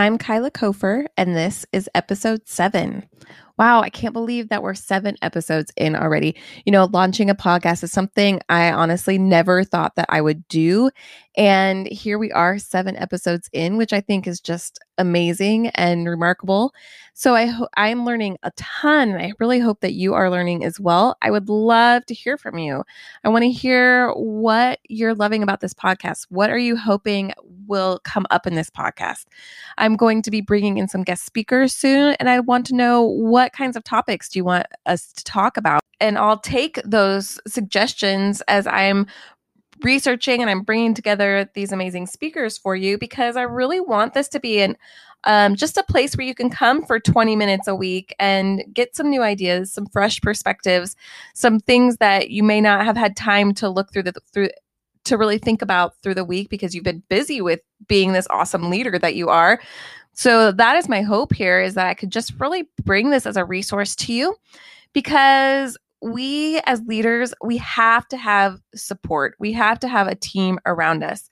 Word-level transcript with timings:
I'm 0.00 0.16
Kyla 0.16 0.50
Kofer, 0.50 1.08
and 1.18 1.36
this 1.36 1.66
is 1.74 1.90
episode 1.94 2.48
seven. 2.48 3.06
Wow, 3.60 3.82
I 3.82 3.90
can't 3.90 4.14
believe 4.14 4.48
that 4.48 4.62
we're 4.62 4.72
seven 4.72 5.16
episodes 5.20 5.70
in 5.76 5.94
already. 5.94 6.34
You 6.64 6.72
know, 6.72 6.86
launching 6.86 7.28
a 7.28 7.34
podcast 7.34 7.82
is 7.82 7.92
something 7.92 8.40
I 8.48 8.72
honestly 8.72 9.18
never 9.18 9.64
thought 9.64 9.96
that 9.96 10.06
I 10.08 10.22
would 10.22 10.48
do. 10.48 10.88
And 11.36 11.86
here 11.86 12.18
we 12.18 12.32
are, 12.32 12.58
seven 12.58 12.96
episodes 12.96 13.50
in, 13.52 13.76
which 13.76 13.92
I 13.92 14.00
think 14.00 14.26
is 14.26 14.40
just 14.40 14.78
amazing 14.96 15.68
and 15.68 16.08
remarkable. 16.08 16.72
So 17.14 17.34
I 17.34 17.46
ho- 17.46 17.68
I'm 17.76 18.04
learning 18.04 18.38
a 18.42 18.50
ton. 18.52 19.12
I 19.12 19.32
really 19.38 19.58
hope 19.58 19.80
that 19.80 19.92
you 19.92 20.14
are 20.14 20.30
learning 20.30 20.64
as 20.64 20.80
well. 20.80 21.16
I 21.20 21.30
would 21.30 21.48
love 21.48 22.06
to 22.06 22.14
hear 22.14 22.38
from 22.38 22.58
you. 22.58 22.82
I 23.24 23.28
want 23.28 23.42
to 23.42 23.50
hear 23.50 24.10
what 24.12 24.78
you're 24.88 25.14
loving 25.14 25.42
about 25.42 25.60
this 25.60 25.74
podcast. 25.74 26.26
What 26.30 26.50
are 26.50 26.58
you 26.58 26.76
hoping 26.76 27.32
will 27.66 28.00
come 28.04 28.26
up 28.30 28.46
in 28.46 28.54
this 28.54 28.70
podcast? 28.70 29.26
I'm 29.78 29.96
going 29.96 30.22
to 30.22 30.30
be 30.30 30.40
bringing 30.40 30.78
in 30.78 30.88
some 30.88 31.04
guest 31.04 31.24
speakers 31.24 31.74
soon, 31.74 32.16
and 32.18 32.28
I 32.28 32.40
want 32.40 32.66
to 32.66 32.74
know 32.74 33.02
what 33.02 33.49
kinds 33.52 33.76
of 33.76 33.84
topics 33.84 34.28
do 34.28 34.38
you 34.38 34.44
want 34.44 34.66
us 34.86 35.12
to 35.12 35.24
talk 35.24 35.56
about? 35.56 35.80
And 36.00 36.16
I'll 36.18 36.38
take 36.38 36.80
those 36.84 37.38
suggestions 37.46 38.42
as 38.48 38.66
I'm 38.66 39.06
researching 39.82 40.40
and 40.40 40.50
I'm 40.50 40.62
bringing 40.62 40.94
together 40.94 41.48
these 41.54 41.72
amazing 41.72 42.06
speakers 42.06 42.58
for 42.58 42.76
you 42.76 42.98
because 42.98 43.36
I 43.36 43.42
really 43.42 43.80
want 43.80 44.14
this 44.14 44.28
to 44.28 44.40
be 44.40 44.60
an 44.60 44.76
um, 45.24 45.54
just 45.54 45.76
a 45.76 45.82
place 45.82 46.16
where 46.16 46.26
you 46.26 46.34
can 46.34 46.48
come 46.48 46.84
for 46.84 46.98
20 46.98 47.36
minutes 47.36 47.68
a 47.68 47.74
week 47.74 48.14
and 48.18 48.64
get 48.72 48.96
some 48.96 49.10
new 49.10 49.22
ideas, 49.22 49.70
some 49.70 49.84
fresh 49.86 50.18
perspectives, 50.20 50.96
some 51.34 51.60
things 51.60 51.98
that 51.98 52.30
you 52.30 52.42
may 52.42 52.60
not 52.60 52.86
have 52.86 52.96
had 52.96 53.16
time 53.16 53.52
to 53.54 53.68
look 53.68 53.92
through 53.92 54.04
the 54.04 54.14
through 54.32 54.48
to 55.04 55.16
really 55.16 55.38
think 55.38 55.62
about 55.62 55.96
through 56.02 56.14
the 56.14 56.24
week 56.24 56.48
because 56.50 56.74
you've 56.74 56.84
been 56.84 57.02
busy 57.08 57.40
with 57.40 57.60
being 57.88 58.12
this 58.12 58.26
awesome 58.30 58.70
leader 58.70 58.98
that 58.98 59.14
you 59.14 59.28
are. 59.28 59.60
So 60.12 60.52
that 60.52 60.76
is 60.76 60.88
my 60.88 61.02
hope 61.02 61.32
here 61.32 61.60
is 61.60 61.74
that 61.74 61.86
I 61.86 61.94
could 61.94 62.10
just 62.10 62.38
really 62.38 62.68
bring 62.84 63.10
this 63.10 63.26
as 63.26 63.36
a 63.36 63.44
resource 63.44 63.94
to 63.96 64.12
you 64.12 64.36
because 64.92 65.78
we 66.02 66.60
as 66.66 66.80
leaders, 66.86 67.34
we 67.42 67.58
have 67.58 68.08
to 68.08 68.16
have 68.16 68.60
support. 68.74 69.34
We 69.38 69.52
have 69.52 69.78
to 69.80 69.88
have 69.88 70.08
a 70.08 70.14
team 70.14 70.58
around 70.64 71.04
us. 71.04 71.28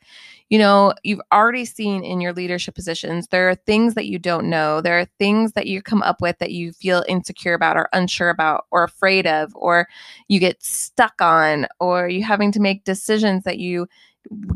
You 0.50 0.58
know, 0.58 0.94
you've 1.02 1.20
already 1.32 1.64
seen 1.64 2.04
in 2.04 2.20
your 2.20 2.32
leadership 2.32 2.74
positions, 2.74 3.28
there 3.28 3.50
are 3.50 3.54
things 3.54 3.94
that 3.94 4.06
you 4.06 4.18
don't 4.18 4.48
know. 4.48 4.80
There 4.80 4.98
are 4.98 5.06
things 5.18 5.52
that 5.52 5.66
you 5.66 5.82
come 5.82 6.02
up 6.02 6.22
with 6.22 6.38
that 6.38 6.52
you 6.52 6.72
feel 6.72 7.04
insecure 7.06 7.52
about 7.54 7.76
or 7.76 7.88
unsure 7.92 8.30
about 8.30 8.64
or 8.70 8.82
afraid 8.82 9.26
of, 9.26 9.54
or 9.54 9.88
you 10.28 10.40
get 10.40 10.62
stuck 10.62 11.20
on, 11.20 11.66
or 11.80 12.08
you 12.08 12.24
having 12.24 12.50
to 12.52 12.60
make 12.60 12.84
decisions 12.84 13.44
that 13.44 13.58
you 13.58 13.88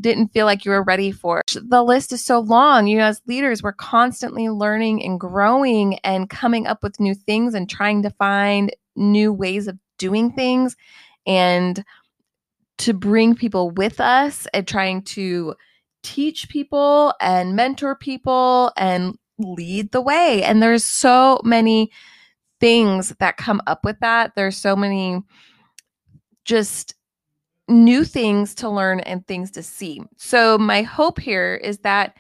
didn't 0.00 0.28
feel 0.28 0.46
like 0.46 0.64
you 0.64 0.70
were 0.70 0.82
ready 0.82 1.10
for. 1.12 1.42
The 1.54 1.82
list 1.82 2.12
is 2.12 2.24
so 2.24 2.40
long. 2.40 2.86
You 2.86 2.98
know, 2.98 3.04
as 3.04 3.22
leaders, 3.26 3.62
we're 3.62 3.72
constantly 3.72 4.48
learning 4.48 5.04
and 5.04 5.18
growing 5.18 5.98
and 6.00 6.28
coming 6.28 6.66
up 6.66 6.82
with 6.82 7.00
new 7.00 7.14
things 7.14 7.54
and 7.54 7.68
trying 7.68 8.02
to 8.02 8.10
find 8.10 8.74
new 8.96 9.32
ways 9.32 9.68
of 9.68 9.78
doing 9.98 10.32
things 10.32 10.76
and 11.26 11.84
to 12.78 12.92
bring 12.92 13.34
people 13.34 13.70
with 13.70 14.00
us 14.00 14.46
and 14.52 14.66
trying 14.66 15.02
to 15.02 15.54
teach 16.02 16.48
people 16.48 17.14
and 17.20 17.54
mentor 17.54 17.94
people 17.94 18.72
and 18.76 19.16
lead 19.38 19.92
the 19.92 20.00
way. 20.00 20.42
And 20.42 20.62
there's 20.62 20.84
so 20.84 21.40
many 21.44 21.90
things 22.60 23.14
that 23.20 23.36
come 23.36 23.60
up 23.66 23.84
with 23.84 24.00
that. 24.00 24.32
There's 24.34 24.56
so 24.56 24.76
many 24.76 25.20
just 26.44 26.94
new 27.72 28.04
things 28.04 28.54
to 28.56 28.68
learn 28.68 29.00
and 29.00 29.26
things 29.26 29.50
to 29.52 29.62
see. 29.62 30.02
So, 30.16 30.58
my 30.58 30.82
hope 30.82 31.18
here 31.18 31.54
is 31.54 31.78
that 31.78 32.16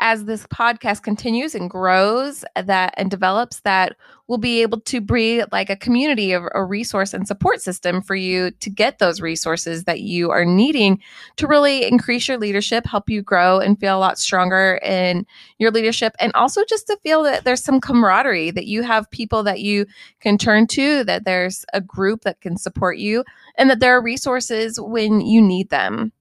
as 0.00 0.24
this 0.24 0.46
podcast 0.48 1.02
continues 1.02 1.54
and 1.54 1.70
grows 1.70 2.44
uh, 2.56 2.62
that 2.62 2.94
and 2.96 3.10
develops 3.10 3.60
that 3.60 3.96
we'll 4.26 4.38
be 4.38 4.62
able 4.62 4.80
to 4.80 5.00
breed 5.00 5.44
like 5.52 5.70
a 5.70 5.76
community 5.76 6.32
of 6.32 6.44
a 6.54 6.64
resource 6.64 7.14
and 7.14 7.28
support 7.28 7.60
system 7.60 8.02
for 8.02 8.14
you 8.14 8.50
to 8.50 8.70
get 8.70 8.98
those 8.98 9.20
resources 9.20 9.84
that 9.84 10.00
you 10.00 10.30
are 10.30 10.44
needing 10.44 11.00
to 11.36 11.46
really 11.46 11.86
increase 11.86 12.26
your 12.26 12.38
leadership 12.38 12.86
help 12.86 13.08
you 13.08 13.22
grow 13.22 13.60
and 13.60 13.78
feel 13.78 13.96
a 13.96 14.00
lot 14.00 14.18
stronger 14.18 14.80
in 14.82 15.26
your 15.58 15.70
leadership 15.70 16.14
and 16.18 16.32
also 16.34 16.62
just 16.68 16.86
to 16.86 16.96
feel 17.02 17.22
that 17.22 17.44
there's 17.44 17.62
some 17.62 17.80
camaraderie 17.80 18.50
that 18.50 18.66
you 18.66 18.82
have 18.82 19.10
people 19.10 19.42
that 19.42 19.60
you 19.60 19.86
can 20.20 20.36
turn 20.36 20.66
to 20.66 21.04
that 21.04 21.24
there's 21.24 21.64
a 21.72 21.80
group 21.80 22.22
that 22.22 22.40
can 22.40 22.56
support 22.56 22.98
you 22.98 23.24
and 23.56 23.70
that 23.70 23.80
there 23.80 23.96
are 23.96 24.02
resources 24.02 24.80
when 24.80 25.20
you 25.20 25.40
need 25.40 25.68
them 25.70 26.12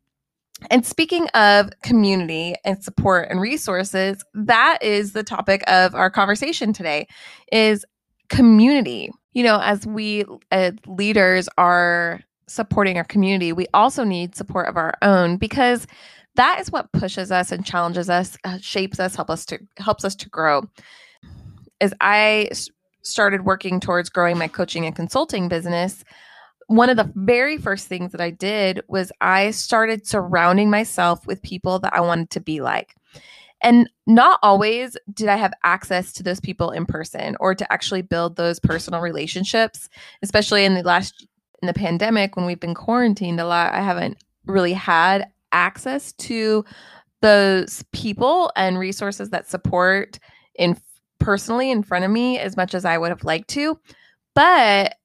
and 0.69 0.85
speaking 0.85 1.27
of 1.29 1.69
community 1.83 2.55
and 2.63 2.83
support 2.83 3.29
and 3.29 3.39
resources, 3.39 4.23
that 4.33 4.79
is 4.81 5.13
the 5.13 5.23
topic 5.23 5.63
of 5.67 5.95
our 5.95 6.09
conversation 6.09 6.73
today 6.73 7.07
is 7.51 7.85
community. 8.29 9.11
You 9.33 9.43
know, 9.43 9.59
as 9.61 9.85
we 9.85 10.25
as 10.51 10.73
leaders 10.87 11.49
are 11.57 12.21
supporting 12.47 12.97
our 12.97 13.03
community, 13.03 13.51
we 13.53 13.67
also 13.73 14.03
need 14.03 14.35
support 14.35 14.67
of 14.67 14.77
our 14.77 14.93
own 15.01 15.37
because 15.37 15.87
that 16.35 16.59
is 16.59 16.71
what 16.71 16.91
pushes 16.91 17.31
us 17.31 17.51
and 17.51 17.65
challenges 17.65 18.09
us, 18.09 18.37
uh, 18.43 18.57
shapes 18.59 18.99
us, 18.99 19.15
help 19.15 19.29
us 19.29 19.45
to 19.47 19.59
helps 19.77 20.05
us 20.05 20.15
to 20.15 20.29
grow. 20.29 20.63
As 21.81 21.93
I 22.01 22.49
started 23.01 23.45
working 23.45 23.79
towards 23.79 24.09
growing 24.09 24.37
my 24.37 24.47
coaching 24.47 24.85
and 24.85 24.95
consulting 24.95 25.47
business, 25.47 26.03
one 26.67 26.89
of 26.89 26.97
the 26.97 27.11
very 27.15 27.57
first 27.57 27.87
things 27.87 28.11
that 28.11 28.21
I 28.21 28.31
did 28.31 28.81
was 28.87 29.11
I 29.21 29.51
started 29.51 30.07
surrounding 30.07 30.69
myself 30.69 31.25
with 31.27 31.41
people 31.41 31.79
that 31.79 31.93
I 31.93 32.01
wanted 32.01 32.29
to 32.31 32.39
be 32.39 32.61
like. 32.61 32.95
And 33.61 33.89
not 34.05 34.39
always 34.43 34.97
did 35.13 35.29
I 35.29 35.37
have 35.37 35.53
access 35.63 36.11
to 36.13 36.23
those 36.23 36.41
people 36.41 36.71
in 36.71 36.85
person 36.85 37.37
or 37.39 37.55
to 37.55 37.71
actually 37.71 38.01
build 38.01 38.35
those 38.35 38.59
personal 38.59 38.99
relationships, 38.99 39.89
especially 40.21 40.65
in 40.65 40.73
the 40.73 40.83
last 40.83 41.25
in 41.61 41.67
the 41.67 41.73
pandemic 41.73 42.35
when 42.35 42.45
we've 42.45 42.59
been 42.59 42.73
quarantined 42.73 43.39
a 43.39 43.45
lot. 43.45 43.73
I 43.73 43.81
haven't 43.81 44.17
really 44.45 44.73
had 44.73 45.31
access 45.53 46.11
to 46.13 46.65
those 47.21 47.85
people 47.93 48.51
and 48.57 48.77
resources 48.77 49.29
that 49.29 49.49
support 49.49 50.19
in 50.55 50.77
personally 51.19 51.71
in 51.71 51.83
front 51.83 52.03
of 52.03 52.11
me 52.11 52.37
as 52.37 52.57
much 52.57 52.73
as 52.73 52.83
I 52.83 52.97
would 52.97 53.09
have 53.09 53.23
liked 53.23 53.47
to. 53.51 53.79
But 54.35 54.95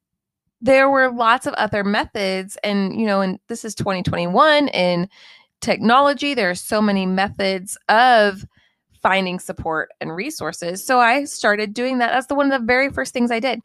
there 0.60 0.90
were 0.90 1.10
lots 1.10 1.46
of 1.46 1.54
other 1.54 1.84
methods 1.84 2.56
and 2.64 2.98
you 2.98 3.06
know 3.06 3.20
and 3.20 3.38
this 3.48 3.64
is 3.64 3.74
2021 3.74 4.68
in 4.68 5.08
technology 5.60 6.34
there 6.34 6.50
are 6.50 6.54
so 6.54 6.82
many 6.82 7.06
methods 7.06 7.78
of 7.88 8.44
finding 9.00 9.38
support 9.38 9.90
and 10.00 10.14
resources. 10.14 10.84
So 10.84 10.98
i 10.98 11.24
started 11.24 11.72
doing 11.72 11.98
that. 11.98 12.10
That's 12.12 12.26
the 12.26 12.34
one 12.34 12.50
of 12.50 12.60
the 12.60 12.66
very 12.66 12.90
first 12.90 13.12
things 13.12 13.30
i 13.30 13.40
did. 13.40 13.60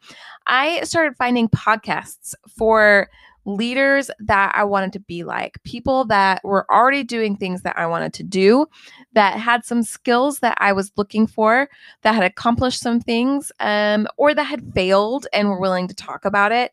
I 0.46 0.82
started 0.84 1.16
finding 1.16 1.48
podcasts 1.48 2.34
for 2.48 3.08
leaders 3.46 4.10
that 4.20 4.52
I 4.54 4.64
wanted 4.64 4.92
to 4.94 5.00
be 5.00 5.24
like, 5.24 5.62
people 5.64 6.04
that 6.06 6.42
were 6.44 6.66
already 6.72 7.04
doing 7.04 7.36
things 7.36 7.62
that 7.62 7.78
I 7.78 7.86
wanted 7.86 8.12
to 8.14 8.22
do, 8.22 8.66
that 9.12 9.38
had 9.38 9.64
some 9.64 9.82
skills 9.82 10.40
that 10.40 10.56
I 10.60 10.72
was 10.72 10.92
looking 10.96 11.26
for, 11.26 11.68
that 12.02 12.14
had 12.14 12.24
accomplished 12.24 12.80
some 12.80 13.00
things, 13.00 13.52
um, 13.60 14.06
or 14.16 14.34
that 14.34 14.44
had 14.44 14.72
failed 14.74 15.26
and 15.32 15.48
were 15.48 15.60
willing 15.60 15.88
to 15.88 15.94
talk 15.94 16.24
about 16.24 16.52
it. 16.52 16.72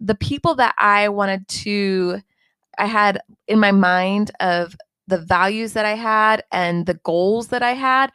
The 0.00 0.14
people 0.14 0.54
that 0.56 0.74
I 0.78 1.08
wanted 1.08 1.46
to, 1.48 2.20
I 2.78 2.86
had 2.86 3.20
in 3.48 3.58
my 3.58 3.72
mind 3.72 4.30
of 4.40 4.76
the 5.06 5.18
values 5.18 5.74
that 5.74 5.84
I 5.84 5.94
had 5.94 6.44
and 6.52 6.86
the 6.86 6.94
goals 6.94 7.48
that 7.48 7.62
I 7.62 7.72
had. 7.72 8.10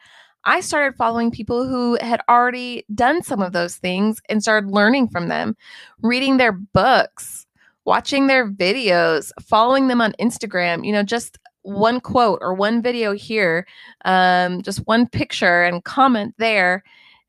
I 0.45 0.61
started 0.61 0.97
following 0.97 1.31
people 1.31 1.67
who 1.67 1.97
had 2.01 2.21
already 2.29 2.85
done 2.95 3.21
some 3.21 3.41
of 3.41 3.51
those 3.51 3.75
things 3.75 4.21
and 4.29 4.41
started 4.41 4.71
learning 4.71 5.09
from 5.09 5.27
them, 5.27 5.55
reading 6.01 6.38
their 6.38 6.53
books, 6.53 7.45
watching 7.89 8.27
their 8.27 8.47
videos, 8.47 9.31
following 9.41 9.88
them 9.88 10.00
on 10.00 10.13
Instagram, 10.19 10.85
you 10.85 10.94
know, 10.94 11.01
just 11.01 11.39
one 11.63 12.00
quote 12.00 12.38
or 12.39 12.53
one 12.53 12.83
video 12.83 13.13
here, 13.13 13.66
um, 14.05 14.61
just 14.61 14.85
one 14.85 15.09
picture 15.09 15.63
and 15.63 15.83
comment 15.83 16.36
there 16.38 16.83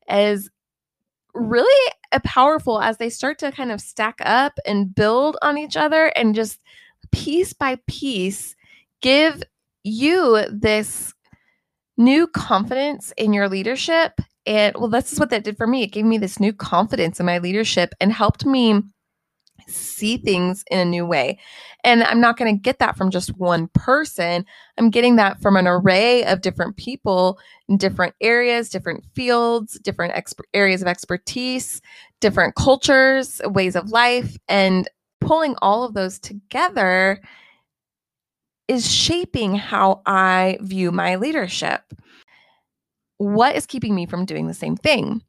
is 0.07 0.51
really 1.33 1.91
powerful 2.23 2.79
as 2.79 2.97
they 2.97 3.09
start 3.09 3.39
to 3.39 3.51
kind 3.51 3.71
of 3.71 3.81
stack 3.81 4.19
up 4.21 4.53
and 4.63 4.93
build 4.93 5.35
on 5.41 5.57
each 5.57 5.75
other 5.75 6.07
and 6.15 6.35
just 6.35 6.59
piece 7.11 7.53
by 7.53 7.75
piece 7.87 8.55
give 9.01 9.41
you 9.83 10.45
this 10.51 11.11
new 11.97 12.27
confidence 12.27 13.11
in 13.17 13.33
your 13.33 13.49
leadership. 13.49 14.21
And 14.45 14.75
well, 14.77 14.89
this 14.89 15.11
is 15.11 15.19
what 15.19 15.31
that 15.31 15.43
did 15.43 15.57
for 15.57 15.65
me. 15.65 15.81
It 15.81 15.91
gave 15.91 16.05
me 16.05 16.19
this 16.19 16.39
new 16.39 16.53
confidence 16.53 17.19
in 17.19 17.25
my 17.25 17.39
leadership 17.39 17.95
and 17.99 18.13
helped 18.13 18.45
me 18.45 18.83
see 19.71 20.17
things 20.17 20.63
in 20.71 20.79
a 20.79 20.85
new 20.85 21.05
way. 21.05 21.39
And 21.83 22.03
I'm 22.03 22.21
not 22.21 22.37
going 22.37 22.55
to 22.55 22.61
get 22.61 22.79
that 22.79 22.97
from 22.97 23.11
just 23.11 23.37
one 23.37 23.69
person. 23.73 24.45
I'm 24.77 24.89
getting 24.91 25.15
that 25.17 25.41
from 25.41 25.55
an 25.57 25.67
array 25.67 26.25
of 26.25 26.41
different 26.41 26.77
people 26.77 27.39
in 27.69 27.77
different 27.77 28.15
areas, 28.21 28.69
different 28.69 29.03
fields, 29.15 29.79
different 29.79 30.13
exp- 30.13 30.41
areas 30.53 30.81
of 30.81 30.87
expertise, 30.87 31.81
different 32.19 32.55
cultures, 32.55 33.41
ways 33.45 33.75
of 33.75 33.89
life. 33.89 34.37
And 34.47 34.89
pulling 35.21 35.55
all 35.61 35.83
of 35.83 35.93
those 35.93 36.19
together 36.19 37.21
is 38.67 38.91
shaping 38.91 39.55
how 39.55 40.01
I 40.05 40.57
view 40.61 40.91
my 40.91 41.15
leadership. 41.15 41.81
what 43.17 43.55
is 43.55 43.65
keeping 43.65 43.95
me 43.95 44.05
from 44.05 44.25
doing 44.25 44.47
the 44.47 44.53
same 44.53 44.75
thing? 44.75 45.21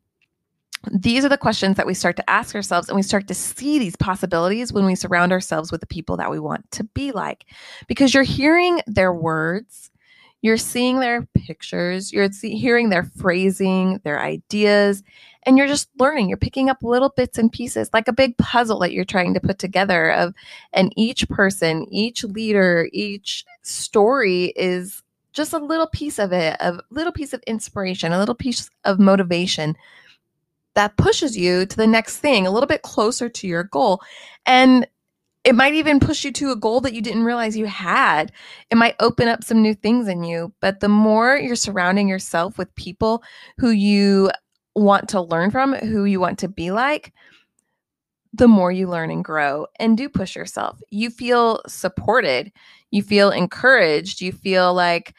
These 0.90 1.24
are 1.24 1.28
the 1.28 1.38
questions 1.38 1.76
that 1.76 1.86
we 1.86 1.94
start 1.94 2.16
to 2.16 2.30
ask 2.30 2.54
ourselves, 2.54 2.88
and 2.88 2.96
we 2.96 3.02
start 3.02 3.28
to 3.28 3.34
see 3.34 3.78
these 3.78 3.96
possibilities 3.96 4.72
when 4.72 4.84
we 4.84 4.94
surround 4.94 5.32
ourselves 5.32 5.70
with 5.70 5.80
the 5.80 5.86
people 5.86 6.16
that 6.16 6.30
we 6.30 6.40
want 6.40 6.70
to 6.72 6.84
be 6.84 7.12
like. 7.12 7.44
Because 7.86 8.12
you're 8.12 8.24
hearing 8.24 8.80
their 8.86 9.12
words, 9.12 9.90
you're 10.40 10.56
seeing 10.56 10.98
their 10.98 11.22
pictures, 11.34 12.12
you're 12.12 12.30
see- 12.32 12.56
hearing 12.56 12.88
their 12.88 13.04
phrasing, 13.04 14.00
their 14.02 14.20
ideas, 14.20 15.04
and 15.44 15.56
you're 15.56 15.68
just 15.68 15.88
learning. 15.98 16.28
You're 16.28 16.36
picking 16.36 16.68
up 16.68 16.78
little 16.82 17.10
bits 17.16 17.38
and 17.38 17.50
pieces, 17.50 17.90
like 17.92 18.08
a 18.08 18.12
big 18.12 18.36
puzzle 18.38 18.80
that 18.80 18.92
you're 18.92 19.04
trying 19.04 19.34
to 19.34 19.40
put 19.40 19.58
together 19.58 20.10
of 20.10 20.34
and 20.72 20.92
each 20.96 21.28
person, 21.28 21.86
each 21.92 22.24
leader, 22.24 22.88
each 22.92 23.44
story 23.62 24.46
is 24.56 25.02
just 25.32 25.52
a 25.52 25.58
little 25.58 25.86
piece 25.86 26.18
of 26.18 26.32
it, 26.32 26.56
a 26.60 26.78
little 26.90 27.12
piece 27.12 27.32
of 27.32 27.42
inspiration, 27.46 28.12
a 28.12 28.18
little 28.18 28.34
piece 28.34 28.68
of 28.84 28.98
motivation 28.98 29.76
that 30.74 30.96
pushes 30.96 31.36
you 31.36 31.66
to 31.66 31.76
the 31.76 31.86
next 31.86 32.18
thing, 32.18 32.46
a 32.46 32.50
little 32.50 32.66
bit 32.66 32.82
closer 32.82 33.28
to 33.28 33.46
your 33.46 33.64
goal. 33.64 34.00
And 34.46 34.86
it 35.44 35.54
might 35.54 35.74
even 35.74 35.98
push 36.00 36.24
you 36.24 36.32
to 36.32 36.52
a 36.52 36.56
goal 36.56 36.80
that 36.82 36.94
you 36.94 37.02
didn't 37.02 37.24
realize 37.24 37.56
you 37.56 37.66
had. 37.66 38.30
It 38.70 38.76
might 38.76 38.94
open 39.00 39.28
up 39.28 39.42
some 39.42 39.60
new 39.60 39.74
things 39.74 40.06
in 40.08 40.22
you. 40.22 40.52
But 40.60 40.80
the 40.80 40.88
more 40.88 41.36
you're 41.36 41.56
surrounding 41.56 42.08
yourself 42.08 42.58
with 42.58 42.74
people 42.76 43.22
who 43.58 43.70
you 43.70 44.30
want 44.74 45.08
to 45.10 45.20
learn 45.20 45.50
from, 45.50 45.74
who 45.74 46.04
you 46.04 46.20
want 46.20 46.38
to 46.40 46.48
be 46.48 46.70
like, 46.70 47.12
the 48.32 48.48
more 48.48 48.72
you 48.72 48.88
learn 48.88 49.10
and 49.10 49.24
grow 49.24 49.66
and 49.78 49.96
do 49.96 50.08
push 50.08 50.34
yourself. 50.34 50.80
You 50.90 51.10
feel 51.10 51.60
supported, 51.66 52.50
you 52.90 53.02
feel 53.02 53.30
encouraged, 53.30 54.20
you 54.20 54.32
feel 54.32 54.72
like 54.72 55.14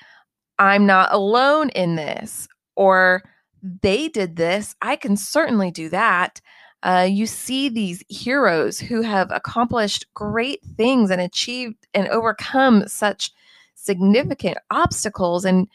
I'm 0.58 0.86
not 0.86 1.14
alone 1.14 1.70
in 1.70 1.96
this, 1.96 2.48
or 2.76 3.24
they 3.64 4.10
did 4.10 4.36
this. 4.36 4.76
I 4.82 4.98
can 4.98 5.16
certainly 5.16 5.72
do 5.72 5.90
that. 5.90 6.42
Uh, 6.84 7.08
you 7.10 7.26
see 7.26 7.70
these 7.70 8.04
heroes 8.10 8.78
who 8.78 9.02
have 9.02 9.32
accomplished 9.32 10.06
great 10.14 10.60
things 10.76 11.10
and 11.10 11.22
achieved 11.22 11.88
and 11.94 12.10
overcome 12.10 12.88
such 12.88 13.32
significant 13.76 14.58
obstacles 14.70 15.46
and 15.46 15.68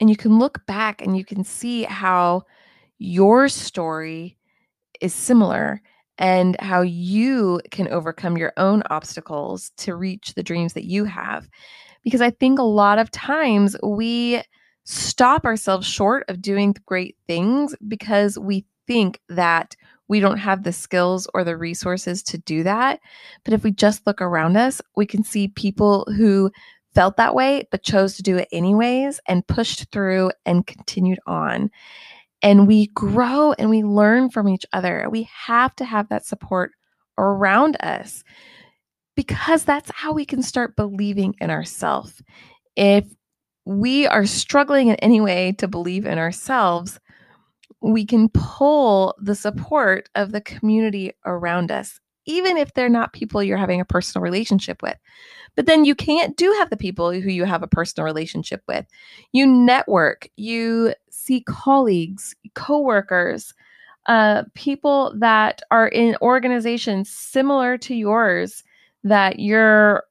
and 0.00 0.08
you 0.08 0.16
can 0.16 0.38
look 0.38 0.64
back 0.66 1.02
and 1.02 1.16
you 1.16 1.24
can 1.24 1.44
see 1.44 1.82
how 1.82 2.42
your 2.98 3.48
story 3.48 4.38
is 5.00 5.12
similar 5.12 5.82
and 6.16 6.56
how 6.60 6.80
you 6.80 7.60
can 7.70 7.86
overcome 7.88 8.36
your 8.36 8.52
own 8.56 8.82
obstacles 8.88 9.72
to 9.76 9.94
reach 9.94 10.34
the 10.34 10.42
dreams 10.42 10.72
that 10.72 10.84
you 10.84 11.04
have. 11.04 11.48
Because 12.02 12.22
I 12.22 12.30
think 12.30 12.58
a 12.58 12.62
lot 12.62 12.98
of 12.98 13.10
times 13.10 13.76
we 13.82 14.42
stop 14.90 15.44
ourselves 15.44 15.86
short 15.86 16.24
of 16.28 16.42
doing 16.42 16.74
great 16.86 17.16
things 17.26 17.74
because 17.86 18.38
we 18.38 18.64
think 18.86 19.20
that 19.28 19.76
we 20.08 20.20
don't 20.20 20.38
have 20.38 20.64
the 20.64 20.72
skills 20.72 21.28
or 21.34 21.44
the 21.44 21.56
resources 21.56 22.22
to 22.24 22.38
do 22.38 22.62
that. 22.64 23.00
But 23.44 23.54
if 23.54 23.62
we 23.62 23.70
just 23.70 24.06
look 24.06 24.20
around 24.20 24.56
us, 24.56 24.82
we 24.96 25.06
can 25.06 25.22
see 25.22 25.48
people 25.48 26.06
who 26.16 26.50
felt 26.94 27.16
that 27.16 27.34
way 27.34 27.68
but 27.70 27.84
chose 27.84 28.16
to 28.16 28.22
do 28.22 28.36
it 28.36 28.48
anyways 28.50 29.20
and 29.26 29.46
pushed 29.46 29.90
through 29.92 30.32
and 30.44 30.66
continued 30.66 31.20
on 31.26 31.70
and 32.42 32.66
we 32.66 32.86
grow 32.88 33.52
and 33.52 33.70
we 33.70 33.82
learn 33.82 34.30
from 34.30 34.48
each 34.48 34.64
other. 34.72 35.06
We 35.10 35.28
have 35.46 35.74
to 35.76 35.84
have 35.84 36.08
that 36.08 36.24
support 36.24 36.72
around 37.18 37.76
us 37.80 38.24
because 39.14 39.64
that's 39.64 39.90
how 39.94 40.12
we 40.12 40.24
can 40.24 40.42
start 40.42 40.76
believing 40.76 41.34
in 41.40 41.50
ourselves. 41.50 42.22
If 42.76 43.04
we 43.70 44.04
are 44.08 44.26
struggling 44.26 44.88
in 44.88 44.96
any 44.96 45.20
way 45.20 45.52
to 45.52 45.68
believe 45.68 46.04
in 46.04 46.18
ourselves, 46.18 46.98
we 47.80 48.04
can 48.04 48.28
pull 48.30 49.14
the 49.22 49.36
support 49.36 50.08
of 50.16 50.32
the 50.32 50.40
community 50.40 51.12
around 51.24 51.70
us, 51.70 52.00
even 52.26 52.56
if 52.56 52.74
they're 52.74 52.88
not 52.88 53.12
people 53.12 53.40
you're 53.40 53.56
having 53.56 53.80
a 53.80 53.84
personal 53.84 54.24
relationship 54.24 54.82
with. 54.82 54.96
But 55.54 55.66
then 55.66 55.84
you 55.84 55.94
can't 55.94 56.36
do 56.36 56.52
have 56.58 56.70
the 56.70 56.76
people 56.76 57.12
who 57.12 57.30
you 57.30 57.44
have 57.44 57.62
a 57.62 57.68
personal 57.68 58.04
relationship 58.04 58.60
with. 58.66 58.86
You 59.30 59.46
network, 59.46 60.28
you 60.36 60.92
see 61.10 61.42
colleagues, 61.42 62.34
coworkers, 62.56 63.54
uh, 64.06 64.42
people 64.54 65.14
that 65.16 65.62
are 65.70 65.86
in 65.86 66.16
organizations 66.22 67.08
similar 67.08 67.78
to 67.78 67.94
yours 67.94 68.64
that 69.04 69.38
you're 69.38 70.02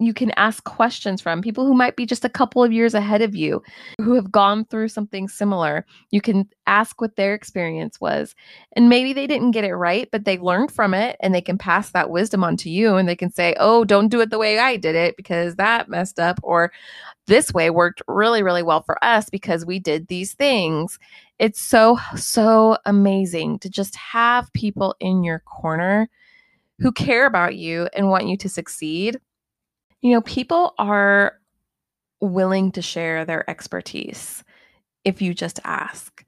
you 0.00 0.14
can 0.14 0.30
ask 0.36 0.62
questions 0.64 1.20
from 1.20 1.42
people 1.42 1.66
who 1.66 1.74
might 1.74 1.96
be 1.96 2.06
just 2.06 2.24
a 2.24 2.28
couple 2.28 2.62
of 2.62 2.72
years 2.72 2.94
ahead 2.94 3.20
of 3.20 3.34
you 3.34 3.62
who 4.00 4.14
have 4.14 4.30
gone 4.30 4.64
through 4.64 4.88
something 4.88 5.28
similar. 5.28 5.84
You 6.10 6.20
can 6.20 6.48
ask 6.66 7.00
what 7.00 7.16
their 7.16 7.34
experience 7.34 8.00
was. 8.00 8.34
And 8.76 8.88
maybe 8.88 9.12
they 9.12 9.26
didn't 9.26 9.50
get 9.50 9.64
it 9.64 9.74
right 9.74 10.08
but 10.12 10.24
they 10.24 10.38
learned 10.38 10.70
from 10.70 10.94
it 10.94 11.16
and 11.20 11.34
they 11.34 11.40
can 11.40 11.58
pass 11.58 11.90
that 11.90 12.10
wisdom 12.10 12.44
on 12.44 12.56
to 12.58 12.70
you 12.70 12.96
and 12.96 13.08
they 13.08 13.16
can 13.16 13.30
say 13.30 13.54
oh 13.58 13.84
don't 13.84 14.08
do 14.08 14.20
it 14.20 14.30
the 14.30 14.38
way 14.38 14.58
i 14.58 14.76
did 14.76 14.94
it 14.94 15.16
because 15.16 15.56
that 15.56 15.88
messed 15.88 16.18
up 16.18 16.38
or 16.42 16.72
this 17.26 17.52
way 17.52 17.70
worked 17.70 18.02
really 18.08 18.42
really 18.42 18.62
well 18.62 18.82
for 18.82 19.02
us 19.04 19.30
because 19.30 19.66
we 19.66 19.78
did 19.78 20.08
these 20.08 20.32
things. 20.32 20.98
It's 21.38 21.60
so 21.60 21.98
so 22.16 22.78
amazing 22.86 23.60
to 23.60 23.70
just 23.70 23.94
have 23.96 24.52
people 24.52 24.96
in 24.98 25.22
your 25.22 25.40
corner 25.40 26.08
who 26.80 26.90
care 26.90 27.26
about 27.26 27.56
you 27.56 27.88
and 27.94 28.08
want 28.08 28.26
you 28.26 28.36
to 28.38 28.48
succeed 28.48 29.20
you 30.00 30.12
know, 30.12 30.20
people 30.22 30.74
are 30.78 31.34
willing 32.20 32.72
to 32.72 32.82
share 32.82 33.24
their 33.24 33.48
expertise 33.48 34.44
if 35.04 35.22
you 35.22 35.34
just 35.34 35.60
ask. 35.64 36.24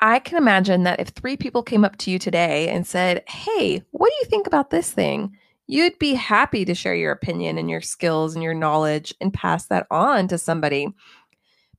I 0.00 0.20
can 0.20 0.38
imagine 0.38 0.84
that 0.84 1.00
if 1.00 1.08
three 1.08 1.36
people 1.36 1.62
came 1.62 1.84
up 1.84 1.96
to 1.98 2.10
you 2.10 2.18
today 2.18 2.68
and 2.68 2.86
said, 2.86 3.24
Hey, 3.28 3.82
what 3.90 4.08
do 4.08 4.14
you 4.20 4.26
think 4.26 4.46
about 4.46 4.70
this 4.70 4.92
thing? 4.92 5.36
You'd 5.66 5.98
be 5.98 6.14
happy 6.14 6.64
to 6.64 6.74
share 6.74 6.94
your 6.94 7.12
opinion 7.12 7.58
and 7.58 7.68
your 7.68 7.80
skills 7.80 8.34
and 8.34 8.42
your 8.42 8.54
knowledge 8.54 9.14
and 9.20 9.34
pass 9.34 9.66
that 9.66 9.86
on 9.90 10.28
to 10.28 10.38
somebody 10.38 10.88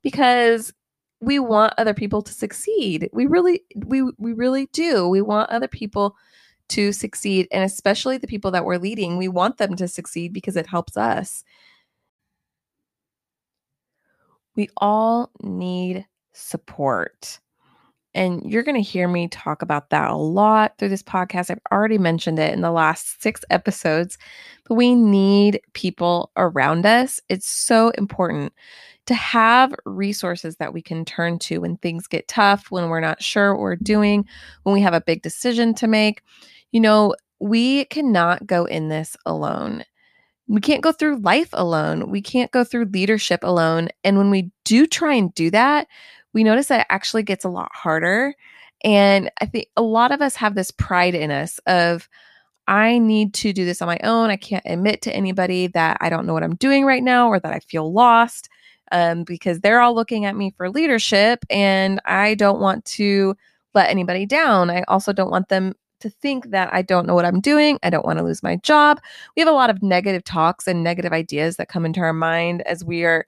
because 0.04 0.74
we 1.22 1.40
want 1.40 1.74
other 1.78 1.94
people 1.94 2.22
to 2.22 2.34
succeed. 2.34 3.10
We 3.12 3.26
really 3.26 3.64
we 3.76 4.04
we 4.18 4.34
really 4.34 4.68
do. 4.68 5.08
We 5.08 5.22
want 5.22 5.50
other 5.50 5.68
people 5.68 6.16
to 6.70 6.92
succeed. 6.92 7.48
And 7.52 7.64
especially 7.64 8.18
the 8.18 8.28
people 8.28 8.52
that 8.52 8.66
we're 8.66 8.78
leading, 8.78 9.18
we 9.18 9.28
want 9.28 9.58
them 9.58 9.76
to 9.76 9.88
succeed 9.88 10.34
because 10.34 10.56
it 10.56 10.68
helps 10.68 10.98
us. 10.98 11.44
We 14.56 14.70
all 14.78 15.32
need 15.42 16.06
support. 16.34 17.40
And 18.16 18.42
you're 18.44 18.64
going 18.64 18.76
to 18.76 18.82
hear 18.82 19.08
me 19.08 19.28
talk 19.28 19.62
about 19.62 19.92
that 19.92 20.10
a 20.10 20.16
lot 20.16 20.78
through 20.78 20.90
this 20.90 21.04
podcast. 21.04 21.52
I've 21.52 21.60
already 21.72 22.00
mentioned 22.00 22.40
it 22.40 22.54
in 22.54 22.62
the 22.62 22.72
last 22.72 23.22
six 23.22 23.42
episodes, 23.52 24.18
but 24.68 24.76
we 24.76 24.96
need 24.96 25.62
people 25.74 26.32
around 26.36 26.86
us. 26.86 27.22
It's 27.30 27.48
so 27.48 27.90
important 27.92 28.52
to 29.06 29.14
have 29.14 29.74
resources 29.86 30.58
that 30.58 30.74
we 30.74 30.82
can 30.82 31.06
turn 31.06 31.40
to 31.40 31.60
when 31.60 31.78
things 31.78 32.08
get 32.08 32.28
tough, 32.28 32.70
when 32.70 32.90
we're 32.90 33.00
not 33.00 33.24
sure 33.24 33.54
what 33.54 33.62
we're 33.62 33.76
doing, 33.76 34.26
when 34.64 34.74
we 34.74 34.82
have 34.82 34.94
a 34.94 35.02
big 35.02 35.22
decision 35.22 35.74
to 35.76 35.88
make 35.88 36.22
you 36.72 36.80
know, 36.80 37.16
we 37.40 37.86
cannot 37.86 38.46
go 38.46 38.66
in 38.66 38.90
this 38.90 39.16
alone. 39.26 39.84
We 40.48 40.62
can't 40.62 40.82
go 40.82 40.92
through 40.92 41.20
life 41.20 41.50
alone. 41.54 42.10
We 42.10 42.22
can't 42.22 42.52
go 42.52 42.64
through 42.64 42.86
leadership 42.86 43.42
alone. 43.44 43.90
And 44.04 44.18
when 44.18 44.30
we 44.30 44.52
do 44.66 44.88
try 44.88 45.14
and 45.14 45.34
do 45.34 45.52
that, 45.52 45.88
we 46.34 46.44
notice 46.44 46.68
that 46.68 46.82
it 46.82 46.88
actually 46.90 47.24
gets 47.24 47.46
a 47.46 47.50
lot 47.50 47.72
harder. 47.74 48.34
And 48.84 49.30
I 49.42 49.46
think 49.46 49.68
a 49.78 49.82
lot 49.82 50.12
of 50.12 50.22
us 50.22 50.36
have 50.38 50.56
this 50.56 50.72
pride 50.72 51.16
in 51.16 51.32
us 51.32 51.60
of, 51.68 52.10
I 52.68 53.00
need 53.00 53.34
to 53.36 53.52
do 53.52 53.66
this 53.66 53.82
on 53.82 53.88
my 53.88 54.00
own. 54.04 54.30
I 54.30 54.38
can't 54.38 54.64
admit 54.66 55.02
to 55.04 55.16
anybody 55.16 55.68
that 55.68 55.98
I 56.02 56.10
don't 56.10 56.28
know 56.28 56.34
what 56.34 56.44
I'm 56.44 56.56
doing 56.56 56.86
right 56.86 57.04
now 57.04 57.28
or 57.30 57.40
that 57.40 57.52
I 57.52 57.60
feel 57.60 57.92
lost 57.92 58.48
um, 58.92 59.24
because 59.24 59.60
they're 59.60 59.82
all 59.82 59.96
looking 59.96 60.26
at 60.26 60.36
me 60.36 60.54
for 60.56 60.70
leadership 60.70 61.44
and 61.50 62.00
I 62.06 62.36
don't 62.36 62.60
want 62.60 62.86
to 62.86 63.36
let 63.74 63.90
anybody 63.90 64.26
down. 64.26 64.70
I 64.70 64.84
also 64.88 65.14
don't 65.14 65.32
want 65.32 65.50
them 65.50 65.74
to 66.00 66.10
think 66.10 66.52
that 66.52 66.74
I 66.74 66.82
don't 66.82 67.06
know 67.06 67.16
what 67.16 67.26
I'm 67.26 67.42
doing. 67.42 67.80
I 67.84 67.90
don't 67.90 68.06
want 68.06 68.20
to 68.20 68.26
lose 68.26 68.44
my 68.44 68.58
job. 68.58 69.00
We 69.36 69.42
have 69.42 69.50
a 69.50 69.54
lot 69.54 69.70
of 69.70 69.82
negative 69.84 70.24
talks 70.24 70.68
and 70.68 70.84
negative 70.84 71.14
ideas 71.14 71.58
that 71.58 71.70
come 71.70 71.86
into 71.86 72.00
our 72.00 72.14
mind 72.14 72.62
as 72.64 72.84
we 72.84 73.04
are, 73.04 73.26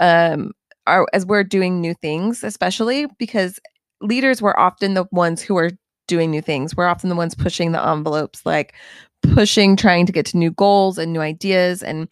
um, 0.00 0.52
are 0.86 1.06
as 1.12 1.26
we're 1.26 1.44
doing 1.44 1.80
new 1.80 1.94
things, 1.94 2.44
especially 2.44 3.06
because 3.18 3.58
leaders 4.00 4.42
were 4.42 4.58
often 4.58 4.94
the 4.94 5.06
ones 5.12 5.42
who 5.42 5.56
are 5.56 5.70
doing 6.08 6.30
new 6.30 6.42
things. 6.42 6.76
We're 6.76 6.88
often 6.88 7.08
the 7.08 7.16
ones 7.16 7.34
pushing 7.34 7.72
the 7.72 7.84
envelopes, 7.84 8.44
like 8.44 8.74
pushing, 9.22 9.76
trying 9.76 10.06
to 10.06 10.12
get 10.12 10.26
to 10.26 10.36
new 10.36 10.50
goals 10.50 10.98
and 10.98 11.12
new 11.12 11.20
ideas, 11.20 11.82
and 11.82 12.08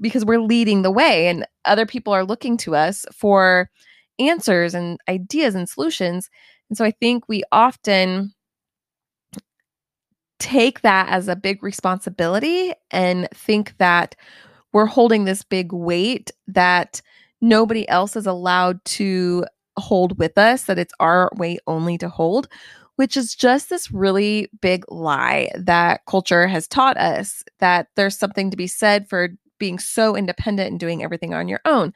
because 0.00 0.24
we're 0.24 0.40
leading 0.40 0.82
the 0.82 0.90
way, 0.90 1.28
and 1.28 1.46
other 1.64 1.86
people 1.86 2.12
are 2.12 2.24
looking 2.24 2.56
to 2.58 2.74
us 2.74 3.06
for 3.12 3.70
answers 4.18 4.74
and 4.74 4.98
ideas 5.08 5.54
and 5.54 5.68
solutions. 5.68 6.28
And 6.68 6.76
so 6.76 6.84
I 6.84 6.90
think 6.90 7.28
we 7.28 7.42
often 7.52 8.32
take 10.42 10.80
that 10.80 11.08
as 11.08 11.28
a 11.28 11.36
big 11.36 11.62
responsibility 11.62 12.72
and 12.90 13.28
think 13.32 13.76
that 13.78 14.16
we're 14.72 14.86
holding 14.86 15.24
this 15.24 15.44
big 15.44 15.72
weight 15.72 16.32
that 16.48 17.00
nobody 17.40 17.88
else 17.88 18.16
is 18.16 18.26
allowed 18.26 18.84
to 18.84 19.44
hold 19.78 20.18
with 20.18 20.36
us, 20.36 20.64
that 20.64 20.80
it's 20.80 20.92
our 20.98 21.30
way 21.36 21.58
only 21.68 21.96
to 21.96 22.08
hold, 22.08 22.48
which 22.96 23.16
is 23.16 23.36
just 23.36 23.70
this 23.70 23.92
really 23.92 24.48
big 24.60 24.84
lie 24.88 25.48
that 25.54 26.04
culture 26.06 26.48
has 26.48 26.66
taught 26.66 26.96
us 26.96 27.44
that 27.60 27.86
there's 27.94 28.18
something 28.18 28.50
to 28.50 28.56
be 28.56 28.66
said 28.66 29.08
for 29.08 29.28
being 29.58 29.78
so 29.78 30.16
independent 30.16 30.72
and 30.72 30.80
doing 30.80 31.04
everything 31.04 31.34
on 31.34 31.46
your 31.46 31.60
own. 31.64 31.92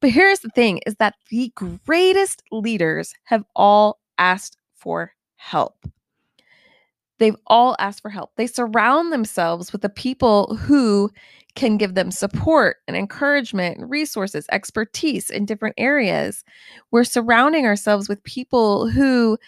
But 0.00 0.10
here's 0.10 0.40
the 0.40 0.50
thing 0.50 0.80
is 0.86 0.94
that 0.96 1.16
the 1.28 1.50
greatest 1.56 2.40
leaders 2.52 3.14
have 3.24 3.44
all 3.56 3.98
asked 4.16 4.58
for 4.76 5.12
help. 5.34 5.74
They've 7.18 7.36
all 7.46 7.76
asked 7.78 8.02
for 8.02 8.10
help. 8.10 8.32
They 8.36 8.46
surround 8.46 9.12
themselves 9.12 9.72
with 9.72 9.82
the 9.82 9.88
people 9.88 10.56
who 10.56 11.10
can 11.54 11.76
give 11.76 11.94
them 11.94 12.10
support 12.10 12.78
and 12.88 12.96
encouragement, 12.96 13.78
and 13.78 13.88
resources, 13.88 14.46
expertise 14.50 15.30
in 15.30 15.46
different 15.46 15.76
areas. 15.78 16.44
We're 16.90 17.04
surrounding 17.04 17.64
ourselves 17.64 18.08
with 18.08 18.22
people 18.24 18.88
who 18.88 19.38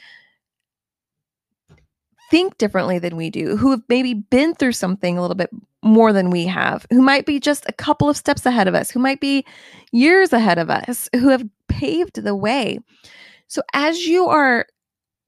think 2.30 2.58
differently 2.58 2.98
than 2.98 3.16
we 3.16 3.30
do, 3.30 3.56
who 3.56 3.70
have 3.70 3.82
maybe 3.88 4.14
been 4.14 4.54
through 4.54 4.72
something 4.72 5.18
a 5.18 5.20
little 5.20 5.36
bit 5.36 5.50
more 5.82 6.12
than 6.12 6.30
we 6.30 6.46
have, 6.46 6.86
who 6.90 7.02
might 7.02 7.26
be 7.26 7.38
just 7.38 7.64
a 7.68 7.72
couple 7.72 8.08
of 8.08 8.16
steps 8.16 8.46
ahead 8.46 8.68
of 8.68 8.74
us, 8.74 8.90
who 8.90 8.98
might 8.98 9.20
be 9.20 9.44
years 9.92 10.32
ahead 10.32 10.58
of 10.58 10.70
us, 10.70 11.08
who 11.14 11.28
have 11.28 11.44
paved 11.68 12.22
the 12.22 12.34
way. 12.34 12.78
So, 13.48 13.62
as 13.72 14.06
you 14.06 14.26
are 14.26 14.66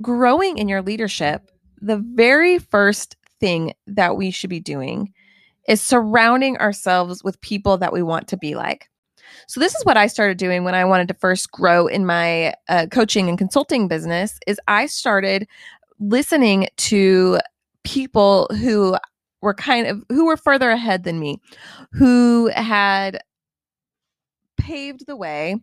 growing 0.03 0.59
in 0.59 0.69
your 0.69 0.83
leadership, 0.83 1.51
the 1.81 1.99
very 1.99 2.59
first 2.59 3.17
thing 3.41 3.75
that 3.87 4.17
we 4.17 4.31
should 4.31 4.51
be 4.51 4.61
doing 4.61 5.13
is 5.69 5.81
surrounding 5.81 6.57
ourselves 6.59 7.23
with 7.23 7.41
people 7.41 7.77
that 7.79 7.93
we 7.93 8.03
want 8.03 8.29
to 8.29 8.37
be 8.37 8.55
like. 8.55 8.89
So 9.47 9.61
this 9.61 9.75
is 9.75 9.85
what 9.85 9.97
I 9.97 10.07
started 10.07 10.39
doing 10.39 10.65
when 10.65 10.75
I 10.75 10.85
wanted 10.85 11.09
to 11.09 11.15
first 11.15 11.51
grow 11.53 11.87
in 11.87 12.07
my 12.07 12.55
uh, 12.69 12.87
coaching 12.91 13.29
and 13.29 13.39
consulting 13.39 13.87
business 13.87 14.39
is 14.47 14.59
I 14.67 14.87
started 14.87 15.47
listening 16.01 16.69
to 16.77 17.39
people 17.85 18.49
who 18.59 18.97
were 19.41 19.55
kind 19.55 19.87
of 19.87 20.05
who 20.09 20.27
were 20.27 20.37
further 20.37 20.71
ahead 20.71 21.05
than 21.05 21.21
me, 21.21 21.41
who 21.93 22.49
had 22.55 23.21
paved 24.57 25.07
the 25.07 25.17
way 25.17 25.57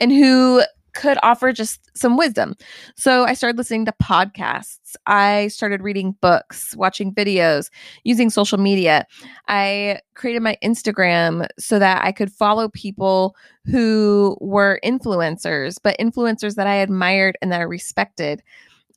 and 0.00 0.12
who 0.12 0.62
could 0.98 1.16
offer 1.22 1.52
just 1.52 1.96
some 1.96 2.16
wisdom. 2.16 2.56
So 2.96 3.24
I 3.24 3.34
started 3.34 3.56
listening 3.56 3.84
to 3.84 3.94
podcasts. 4.02 4.96
I 5.06 5.46
started 5.46 5.80
reading 5.80 6.16
books, 6.20 6.74
watching 6.76 7.14
videos, 7.14 7.70
using 8.02 8.30
social 8.30 8.58
media. 8.58 9.06
I 9.46 10.00
created 10.14 10.42
my 10.42 10.56
Instagram 10.62 11.46
so 11.56 11.78
that 11.78 12.04
I 12.04 12.10
could 12.10 12.32
follow 12.32 12.68
people 12.68 13.36
who 13.64 14.36
were 14.40 14.80
influencers, 14.84 15.76
but 15.82 15.96
influencers 15.98 16.56
that 16.56 16.66
I 16.66 16.74
admired 16.74 17.38
and 17.40 17.52
that 17.52 17.60
I 17.60 17.64
respected 17.64 18.42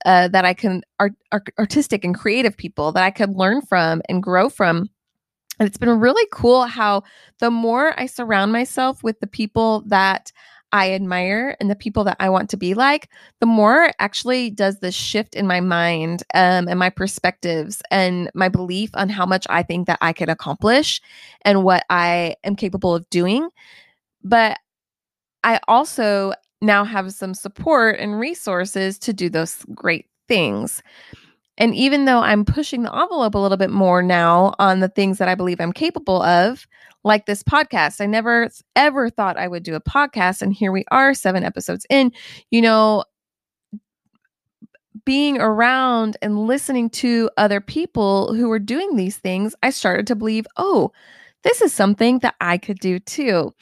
uh, 0.03 0.27
that 0.29 0.43
I 0.45 0.55
can 0.55 0.81
art, 0.99 1.13
art, 1.31 1.53
artistic 1.59 2.03
and 2.03 2.17
creative 2.17 2.57
people 2.57 2.91
that 2.93 3.03
I 3.03 3.11
could 3.11 3.35
learn 3.35 3.61
from 3.61 4.01
and 4.09 4.23
grow 4.23 4.49
from. 4.49 4.89
And 5.59 5.67
it's 5.67 5.77
been 5.77 5.99
really 5.99 6.27
cool 6.31 6.65
how 6.65 7.03
the 7.39 7.51
more 7.51 7.93
I 7.99 8.07
surround 8.07 8.51
myself 8.51 9.03
with 9.03 9.19
the 9.19 9.27
people 9.27 9.83
that 9.85 10.31
I 10.71 10.93
admire 10.93 11.55
and 11.59 11.69
the 11.69 11.75
people 11.75 12.03
that 12.05 12.17
I 12.19 12.29
want 12.29 12.49
to 12.51 12.57
be 12.57 12.73
like, 12.73 13.09
the 13.39 13.45
more 13.45 13.91
actually 13.99 14.49
does 14.49 14.79
this 14.79 14.95
shift 14.95 15.35
in 15.35 15.47
my 15.47 15.59
mind 15.59 16.23
um, 16.33 16.67
and 16.67 16.79
my 16.79 16.89
perspectives 16.89 17.81
and 17.91 18.31
my 18.33 18.49
belief 18.49 18.89
on 18.93 19.09
how 19.09 19.25
much 19.25 19.45
I 19.49 19.63
think 19.63 19.87
that 19.87 19.99
I 20.01 20.13
can 20.13 20.29
accomplish 20.29 21.01
and 21.43 21.63
what 21.63 21.85
I 21.89 22.35
am 22.43 22.55
capable 22.55 22.95
of 22.95 23.09
doing. 23.09 23.49
But 24.23 24.57
I 25.43 25.59
also 25.67 26.33
now 26.61 26.83
have 26.83 27.11
some 27.11 27.33
support 27.33 27.99
and 27.99 28.19
resources 28.19 28.99
to 28.99 29.13
do 29.13 29.29
those 29.29 29.65
great 29.73 30.05
things. 30.27 30.81
And 31.57 31.75
even 31.75 32.05
though 32.05 32.19
I'm 32.19 32.45
pushing 32.45 32.83
the 32.83 32.95
envelope 32.95 33.35
a 33.35 33.39
little 33.39 33.57
bit 33.57 33.71
more 33.71 34.01
now 34.01 34.55
on 34.57 34.79
the 34.79 34.87
things 34.87 35.17
that 35.17 35.27
I 35.27 35.35
believe 35.35 35.59
I'm 35.59 35.73
capable 35.73 36.21
of, 36.21 36.65
like 37.03 37.25
this 37.25 37.43
podcast, 37.43 38.01
I 38.01 38.05
never 38.05 38.49
ever 38.75 39.09
thought 39.09 39.37
I 39.37 39.47
would 39.47 39.63
do 39.63 39.75
a 39.75 39.81
podcast. 39.81 40.41
And 40.41 40.53
here 40.53 40.71
we 40.71 40.85
are, 40.91 41.13
seven 41.13 41.43
episodes 41.43 41.85
in. 41.89 42.11
You 42.49 42.61
know, 42.61 43.03
being 45.05 45.39
around 45.39 46.17
and 46.21 46.45
listening 46.47 46.89
to 46.89 47.29
other 47.37 47.61
people 47.61 48.33
who 48.33 48.49
were 48.49 48.59
doing 48.59 48.95
these 48.95 49.17
things, 49.17 49.55
I 49.63 49.71
started 49.71 50.07
to 50.07 50.15
believe, 50.15 50.45
oh, 50.57 50.91
this 51.43 51.61
is 51.61 51.73
something 51.73 52.19
that 52.19 52.35
I 52.39 52.57
could 52.57 52.77
do 52.79 52.99
too. 52.99 53.53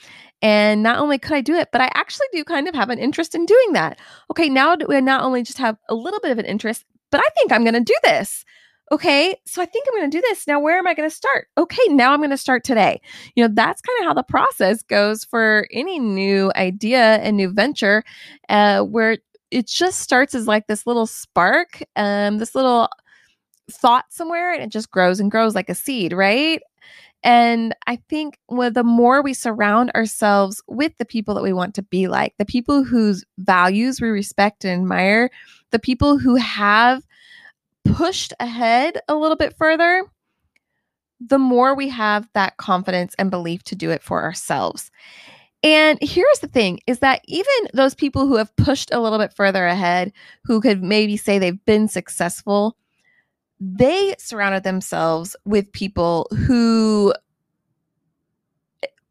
And 0.42 0.84
not 0.84 1.00
only 1.00 1.18
could 1.18 1.34
I 1.34 1.42
do 1.42 1.56
it, 1.56 1.70
but 1.72 1.82
I 1.82 1.90
actually 1.94 2.28
do 2.32 2.44
kind 2.44 2.68
of 2.68 2.76
have 2.76 2.90
an 2.90 3.00
interest 3.00 3.36
in 3.36 3.46
doing 3.46 3.74
that. 3.74 4.00
Okay, 4.32 4.50
now 4.50 4.76
we 4.88 5.00
not 5.02 5.24
only 5.24 5.44
just 5.44 5.58
have 5.58 5.78
a 5.90 5.96
little 5.96 6.20
bit 6.20 6.32
of 6.32 6.40
an 6.40 6.46
interest, 6.46 6.86
but 7.12 7.20
I 7.20 7.30
think 7.38 7.52
I'm 7.52 7.64
going 7.64 7.74
to 7.74 7.82
do 7.82 7.96
this. 8.04 8.46
Okay, 8.92 9.36
so 9.46 9.62
I 9.62 9.66
think 9.66 9.86
I'm 9.88 10.00
going 10.00 10.10
to 10.10 10.18
do 10.18 10.22
this. 10.22 10.48
Now, 10.48 10.60
where 10.60 10.78
am 10.78 10.88
I 10.88 10.96
going 10.96 11.08
to 11.10 11.16
start? 11.16 11.48
Okay, 11.58 11.82
now 11.90 12.12
I'm 12.12 12.20
going 12.20 12.32
to 12.32 12.38
start 12.38 12.64
today. 12.64 13.00
You 13.36 13.48
know, 13.48 13.54
that's 13.54 13.82
kind 13.82 14.00
of 14.00 14.06
how 14.06 14.14
the 14.14 14.24
process 14.24 14.82
goes 14.82 15.24
for 15.24 15.68
any 15.72 16.00
new 16.00 16.52
idea 16.56 17.18
and 17.18 17.38
new 17.38 17.52
venture, 17.52 18.04
uh, 18.50 18.82
where 18.82 19.18
it 19.52 19.68
just 19.68 20.00
starts 20.00 20.34
as 20.34 20.48
like 20.48 20.66
this 20.68 20.88
little 20.88 21.06
spark, 21.06 21.84
um, 21.96 22.40
this 22.40 22.56
little 22.56 22.90
thought 23.72 24.06
somewhere, 24.10 24.54
and 24.54 24.64
it 24.64 24.72
just 24.72 24.92
grows 24.92 25.20
and 25.20 25.32
grows 25.32 25.54
like 25.54 25.70
a 25.70 25.76
seed, 25.76 26.12
right? 26.12 26.62
And 27.24 27.76
I 27.86 27.98
think 28.10 28.40
well, 28.48 28.72
the 28.72 28.84
more 28.84 29.22
we 29.22 29.34
surround 29.34 29.92
ourselves 29.92 30.64
with 30.68 30.94
the 30.98 31.06
people 31.06 31.36
that 31.36 31.44
we 31.44 31.54
want 31.54 31.76
to 31.76 31.84
be 31.84 32.08
like, 32.08 32.34
the 32.40 32.46
people 32.46 32.84
whose 32.84 33.26
values 33.38 34.02
we 34.02 34.10
respect 34.10 34.66
and 34.66 34.82
admire, 34.82 35.30
the 35.72 35.80
people 35.80 36.18
who 36.18 36.36
have 36.36 37.04
pushed 37.94 38.34
ahead 38.40 39.00
a 39.08 39.16
little 39.16 39.38
bit 39.38 39.58
further, 39.58 40.04
the 41.20 41.40
more 41.40 41.76
we 41.76 41.90
have 41.90 42.30
that 42.34 42.58
confidence 42.58 43.16
and 43.18 43.30
belief 43.30 43.64
to 43.64 43.76
do 43.76 43.92
it 43.92 44.02
for 44.02 44.24
ourselves. 44.24 44.92
And 45.62 46.00
here's 46.02 46.40
the 46.40 46.48
thing 46.48 46.80
is 46.88 47.00
that 47.00 47.22
even 47.26 47.54
those 47.74 47.94
people 47.94 48.26
who 48.26 48.38
have 48.38 48.56
pushed 48.56 48.94
a 48.94 49.00
little 49.00 49.20
bit 49.20 49.34
further 49.34 49.66
ahead, 49.66 50.14
who 50.46 50.62
could 50.62 50.82
maybe 50.82 51.18
say 51.18 51.38
they've 51.38 51.66
been 51.66 51.90
successful, 51.90 52.78
they 53.60 54.16
surrounded 54.18 54.64
themselves 54.64 55.36
with 55.44 55.72
people 55.74 56.28
who 56.48 57.14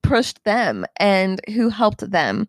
pushed 0.02 0.42
them 0.44 0.87
and 0.97 1.40
who 1.49 1.68
helped 1.68 2.11
them. 2.11 2.49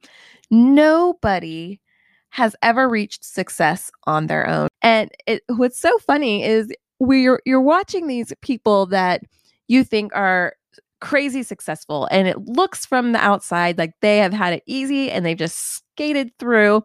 Nobody 0.49 1.81
has 2.29 2.55
ever 2.61 2.87
reached 2.87 3.23
success 3.23 3.91
on 4.05 4.27
their 4.27 4.47
own. 4.47 4.67
And 4.81 5.09
it, 5.27 5.43
what's 5.47 5.79
so 5.79 5.97
funny 5.99 6.43
is 6.43 6.71
we're 6.99 7.41
you're 7.45 7.61
watching 7.61 8.07
these 8.07 8.33
people 8.41 8.85
that 8.87 9.21
you 9.67 9.83
think 9.83 10.11
are 10.15 10.53
crazy 11.01 11.43
successful 11.43 12.07
and 12.11 12.27
it 12.27 12.37
looks 12.45 12.85
from 12.85 13.13
the 13.13 13.19
outside 13.19 13.77
like 13.77 13.93
they 14.01 14.17
have 14.17 14.33
had 14.33 14.53
it 14.53 14.63
easy 14.65 15.09
and 15.09 15.25
they've 15.25 15.37
just 15.37 15.57
skated 15.57 16.29
through 16.39 16.83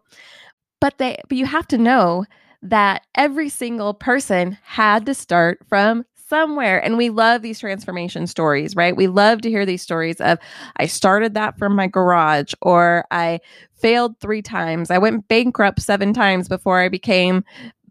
but 0.79 0.97
they 0.99 1.17
but 1.27 1.37
you 1.37 1.45
have 1.45 1.67
to 1.67 1.77
know 1.77 2.25
that 2.61 3.01
every 3.15 3.49
single 3.49 3.93
person 3.93 4.57
had 4.63 5.05
to 5.05 5.13
start 5.13 5.59
from 5.67 6.05
somewhere. 6.27 6.83
And 6.83 6.97
we 6.97 7.09
love 7.09 7.41
these 7.41 7.59
transformation 7.59 8.27
stories, 8.27 8.75
right? 8.75 8.95
We 8.95 9.07
love 9.07 9.41
to 9.41 9.49
hear 9.49 9.65
these 9.65 9.81
stories 9.81 10.19
of 10.19 10.39
I 10.77 10.87
started 10.87 11.33
that 11.35 11.57
from 11.57 11.75
my 11.75 11.87
garage 11.87 12.53
or 12.61 13.05
I 13.11 13.39
failed 13.75 14.19
three 14.19 14.41
times. 14.41 14.89
I 14.89 14.97
went 14.97 15.27
bankrupt 15.27 15.81
seven 15.81 16.13
times 16.13 16.47
before 16.47 16.79
I 16.79 16.89
became 16.89 17.43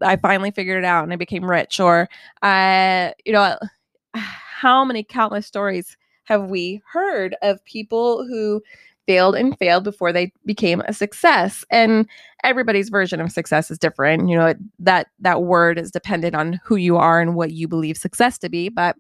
I 0.03 0.17
finally 0.17 0.51
figured 0.51 0.79
it 0.79 0.87
out 0.87 1.05
and 1.05 1.13
I 1.13 1.17
became 1.17 1.49
rich 1.49 1.79
or 1.79 2.09
I 2.43 3.15
you 3.25 3.33
know 3.33 3.57
how 4.15 4.85
many 4.85 5.05
countless 5.05 5.47
stories 5.47 5.97
have 6.25 6.49
we 6.49 6.81
heard 6.91 7.37
of 7.43 7.65
people 7.65 8.27
who 8.27 8.63
failed 9.07 9.35
and 9.35 9.57
failed 9.59 9.85
before 9.85 10.13
they 10.13 10.33
became 10.45 10.81
a 10.83 10.93
success. 10.93 11.65
And 11.71 12.09
everybody's 12.43 12.89
version 12.89 13.21
of 13.21 13.33
success 13.33 13.71
is 13.71 13.79
different. 13.79 14.29
You 14.29 14.37
know 14.37 14.47
it, 14.47 14.59
that 14.79 15.09
that 15.21 15.43
word 15.43 15.79
is 15.79 15.91
dependent 15.91 16.35
on 16.35 16.61
who 16.65 16.77
you 16.77 16.97
are 16.97 17.21
and 17.21 17.35
what 17.35 17.53
you 17.53 17.69
believe 17.69 17.97
success 17.97 18.39
to 18.39 18.49
be. 18.49 18.69
But 18.69 18.97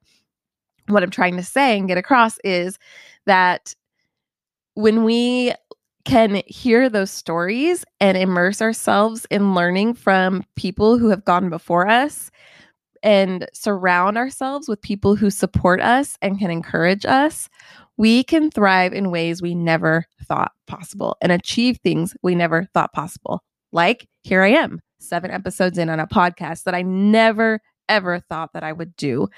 what 0.88 1.02
i'm 1.02 1.10
trying 1.10 1.36
to 1.36 1.42
say 1.42 1.78
and 1.78 1.88
get 1.88 1.98
across 1.98 2.38
is 2.44 2.78
that 3.26 3.74
when 4.74 5.04
we 5.04 5.52
can 6.04 6.42
hear 6.46 6.90
those 6.90 7.10
stories 7.10 7.84
and 8.00 8.18
immerse 8.18 8.60
ourselves 8.60 9.26
in 9.30 9.54
learning 9.54 9.94
from 9.94 10.44
people 10.56 10.98
who 10.98 11.08
have 11.08 11.24
gone 11.24 11.48
before 11.48 11.88
us 11.88 12.30
and 13.02 13.46
surround 13.54 14.18
ourselves 14.18 14.68
with 14.68 14.80
people 14.82 15.16
who 15.16 15.30
support 15.30 15.80
us 15.80 16.18
and 16.20 16.38
can 16.38 16.50
encourage 16.50 17.06
us, 17.06 17.48
we 17.96 18.24
can 18.24 18.50
thrive 18.50 18.92
in 18.92 19.10
ways 19.10 19.40
we 19.40 19.54
never 19.54 20.04
thought 20.24 20.52
possible 20.66 21.16
and 21.20 21.30
achieve 21.30 21.78
things 21.78 22.16
we 22.22 22.34
never 22.34 22.68
thought 22.74 22.92
possible. 22.92 23.42
Like 23.72 24.08
here 24.22 24.42
I 24.42 24.48
am, 24.48 24.80
seven 24.98 25.30
episodes 25.30 25.78
in 25.78 25.88
on 25.88 26.00
a 26.00 26.06
podcast 26.06 26.64
that 26.64 26.74
I 26.74 26.82
never, 26.82 27.60
ever 27.88 28.20
thought 28.20 28.52
that 28.54 28.62
I 28.62 28.72
would 28.72 28.96
do 28.96 29.28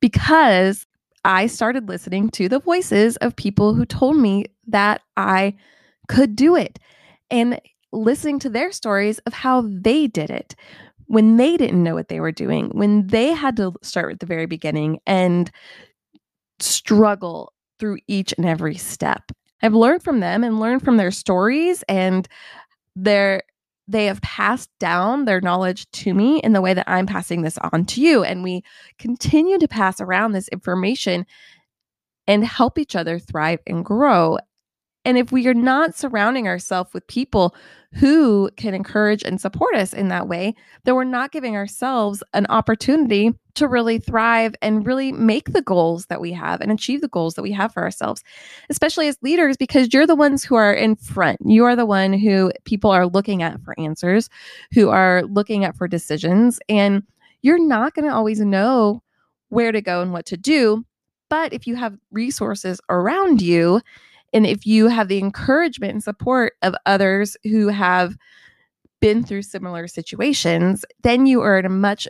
because 0.00 0.86
I 1.24 1.46
started 1.46 1.88
listening 1.88 2.30
to 2.30 2.48
the 2.48 2.60
voices 2.60 3.16
of 3.18 3.34
people 3.34 3.74
who 3.74 3.86
told 3.86 4.16
me 4.16 4.46
that 4.66 5.00
I 5.16 5.54
could 6.08 6.36
do 6.36 6.54
it. 6.54 6.78
And 7.30 7.58
listening 7.94 8.38
to 8.40 8.50
their 8.50 8.72
stories 8.72 9.18
of 9.20 9.32
how 9.32 9.62
they 9.66 10.06
did 10.06 10.30
it 10.30 10.54
when 11.06 11.36
they 11.36 11.56
didn't 11.56 11.82
know 11.82 11.94
what 11.94 12.08
they 12.08 12.20
were 12.20 12.32
doing, 12.32 12.70
when 12.70 13.06
they 13.06 13.28
had 13.28 13.56
to 13.56 13.72
start 13.82 14.12
at 14.12 14.20
the 14.20 14.26
very 14.26 14.46
beginning 14.46 14.98
and 15.06 15.50
struggle 16.58 17.52
through 17.78 17.98
each 18.06 18.32
and 18.36 18.46
every 18.46 18.76
step. 18.76 19.32
I've 19.62 19.74
learned 19.74 20.02
from 20.02 20.20
them 20.20 20.44
and 20.44 20.60
learned 20.60 20.82
from 20.82 20.96
their 20.96 21.10
stories 21.10 21.82
and 21.88 22.28
their 22.96 23.42
they 23.86 24.06
have 24.06 24.22
passed 24.22 24.70
down 24.80 25.26
their 25.26 25.42
knowledge 25.42 25.90
to 25.90 26.14
me 26.14 26.38
in 26.38 26.54
the 26.54 26.62
way 26.62 26.72
that 26.72 26.88
I'm 26.88 27.06
passing 27.06 27.42
this 27.42 27.58
on 27.58 27.84
to 27.86 28.00
you 28.00 28.24
and 28.24 28.42
we 28.42 28.62
continue 28.98 29.58
to 29.58 29.68
pass 29.68 30.00
around 30.00 30.32
this 30.32 30.48
information 30.48 31.26
and 32.26 32.44
help 32.44 32.78
each 32.78 32.96
other 32.96 33.18
thrive 33.18 33.60
and 33.66 33.84
grow 33.84 34.38
and 35.04 35.18
if 35.18 35.32
we 35.32 35.46
are 35.46 35.54
not 35.54 35.94
surrounding 35.94 36.48
ourselves 36.48 36.92
with 36.92 37.06
people 37.06 37.54
who 37.94 38.50
can 38.56 38.74
encourage 38.74 39.22
and 39.22 39.40
support 39.40 39.74
us 39.76 39.92
in 39.92 40.08
that 40.08 40.26
way, 40.26 40.54
then 40.84 40.94
we're 40.94 41.04
not 41.04 41.30
giving 41.30 41.54
ourselves 41.54 42.22
an 42.32 42.46
opportunity 42.48 43.32
to 43.54 43.68
really 43.68 43.98
thrive 43.98 44.54
and 44.62 44.84
really 44.84 45.12
make 45.12 45.52
the 45.52 45.62
goals 45.62 46.06
that 46.06 46.20
we 46.20 46.32
have 46.32 46.60
and 46.60 46.72
achieve 46.72 47.00
the 47.00 47.08
goals 47.08 47.34
that 47.34 47.42
we 47.42 47.52
have 47.52 47.72
for 47.72 47.82
ourselves, 47.84 48.24
especially 48.68 49.06
as 49.06 49.16
leaders, 49.22 49.56
because 49.56 49.92
you're 49.92 50.08
the 50.08 50.16
ones 50.16 50.42
who 50.42 50.56
are 50.56 50.72
in 50.72 50.96
front. 50.96 51.38
You 51.44 51.64
are 51.64 51.76
the 51.76 51.86
one 51.86 52.12
who 52.12 52.50
people 52.64 52.90
are 52.90 53.06
looking 53.06 53.42
at 53.42 53.60
for 53.62 53.78
answers, 53.78 54.28
who 54.72 54.88
are 54.88 55.22
looking 55.24 55.64
at 55.64 55.76
for 55.76 55.86
decisions. 55.86 56.58
And 56.68 57.04
you're 57.42 57.64
not 57.64 57.94
going 57.94 58.08
to 58.08 58.14
always 58.14 58.40
know 58.40 59.02
where 59.50 59.70
to 59.70 59.80
go 59.80 60.02
and 60.02 60.12
what 60.12 60.26
to 60.26 60.36
do. 60.36 60.84
But 61.30 61.52
if 61.52 61.66
you 61.66 61.76
have 61.76 61.96
resources 62.10 62.80
around 62.88 63.40
you, 63.40 63.80
and 64.34 64.46
if 64.46 64.66
you 64.66 64.88
have 64.88 65.08
the 65.08 65.18
encouragement 65.18 65.92
and 65.92 66.02
support 66.02 66.54
of 66.62 66.74
others 66.84 67.36
who 67.44 67.68
have 67.68 68.16
been 69.00 69.24
through 69.24 69.42
similar 69.42 69.86
situations, 69.86 70.84
then 71.02 71.26
you 71.26 71.40
are 71.40 71.58
in 71.58 71.64
a 71.64 71.70
much 71.70 72.08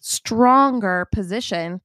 stronger 0.00 1.08
position 1.12 1.80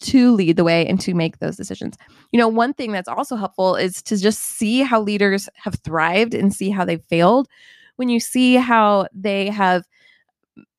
to 0.00 0.32
lead 0.32 0.56
the 0.56 0.64
way 0.64 0.86
and 0.86 1.00
to 1.00 1.14
make 1.14 1.38
those 1.38 1.56
decisions. 1.56 1.96
You 2.32 2.38
know, 2.38 2.48
one 2.48 2.74
thing 2.74 2.92
that's 2.92 3.08
also 3.08 3.36
helpful 3.36 3.76
is 3.76 4.02
to 4.04 4.16
just 4.16 4.40
see 4.40 4.80
how 4.80 5.00
leaders 5.00 5.48
have 5.56 5.76
thrived 5.84 6.34
and 6.34 6.52
see 6.54 6.70
how 6.70 6.84
they've 6.84 7.04
failed. 7.04 7.48
When 7.96 8.08
you 8.08 8.20
see 8.20 8.54
how 8.54 9.08
they 9.14 9.48
have 9.48 9.84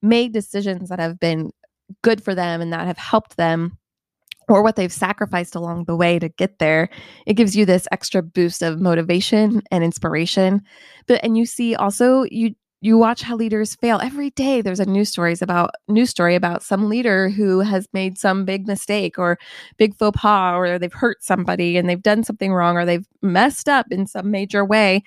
made 0.02 0.34
decisions 0.34 0.90
that 0.90 1.00
have 1.00 1.20
been 1.20 1.52
good 2.02 2.24
for 2.24 2.34
them 2.34 2.62
and 2.62 2.74
that 2.74 2.88
have 2.88 2.98
helped 2.98 3.38
them 3.38 3.78
or 4.52 4.62
what 4.62 4.76
they've 4.76 4.94
sacrificed 4.94 5.56
along 5.56 5.86
the 5.86 5.96
way 5.96 6.20
to 6.20 6.30
get 6.30 6.60
there 6.60 6.90
it 7.26 7.34
gives 7.34 7.56
you 7.56 7.66
this 7.66 7.88
extra 7.92 8.22
boost 8.22 8.62
of 8.62 8.80
motivation 8.80 9.62
and 9.72 9.84
inspiration. 9.84 10.62
But 11.08 11.24
and 11.24 11.38
you 11.38 11.46
see 11.46 11.76
also 11.76 12.24
you 12.30 12.56
you 12.84 12.98
watch 12.98 13.22
how 13.22 13.36
leaders 13.36 13.76
fail. 13.76 14.00
Every 14.02 14.32
day 14.32 14.62
there's 14.62 14.80
a 14.80 14.86
news 14.86 15.10
stories 15.10 15.42
about 15.42 15.72
news 15.88 16.10
story 16.10 16.36
about 16.36 16.64
some 16.64 16.90
leader 16.90 17.30
who 17.30 17.60
has 17.60 17.88
made 17.94 18.18
some 18.18 18.44
big 18.44 18.68
mistake 18.68 19.20
or 19.20 19.38
big 19.78 19.96
faux 19.96 20.20
pas 20.20 20.56
or 20.56 20.80
they've 20.80 20.92
hurt 20.92 21.24
somebody 21.24 21.78
and 21.78 21.88
they've 21.88 22.02
done 22.02 22.24
something 22.24 22.52
wrong 22.52 22.78
or 22.78 22.86
they've 22.86 23.08
messed 23.22 23.70
up 23.70 23.86
in 23.92 24.08
some 24.08 24.32
major 24.32 24.66
way. 24.66 25.04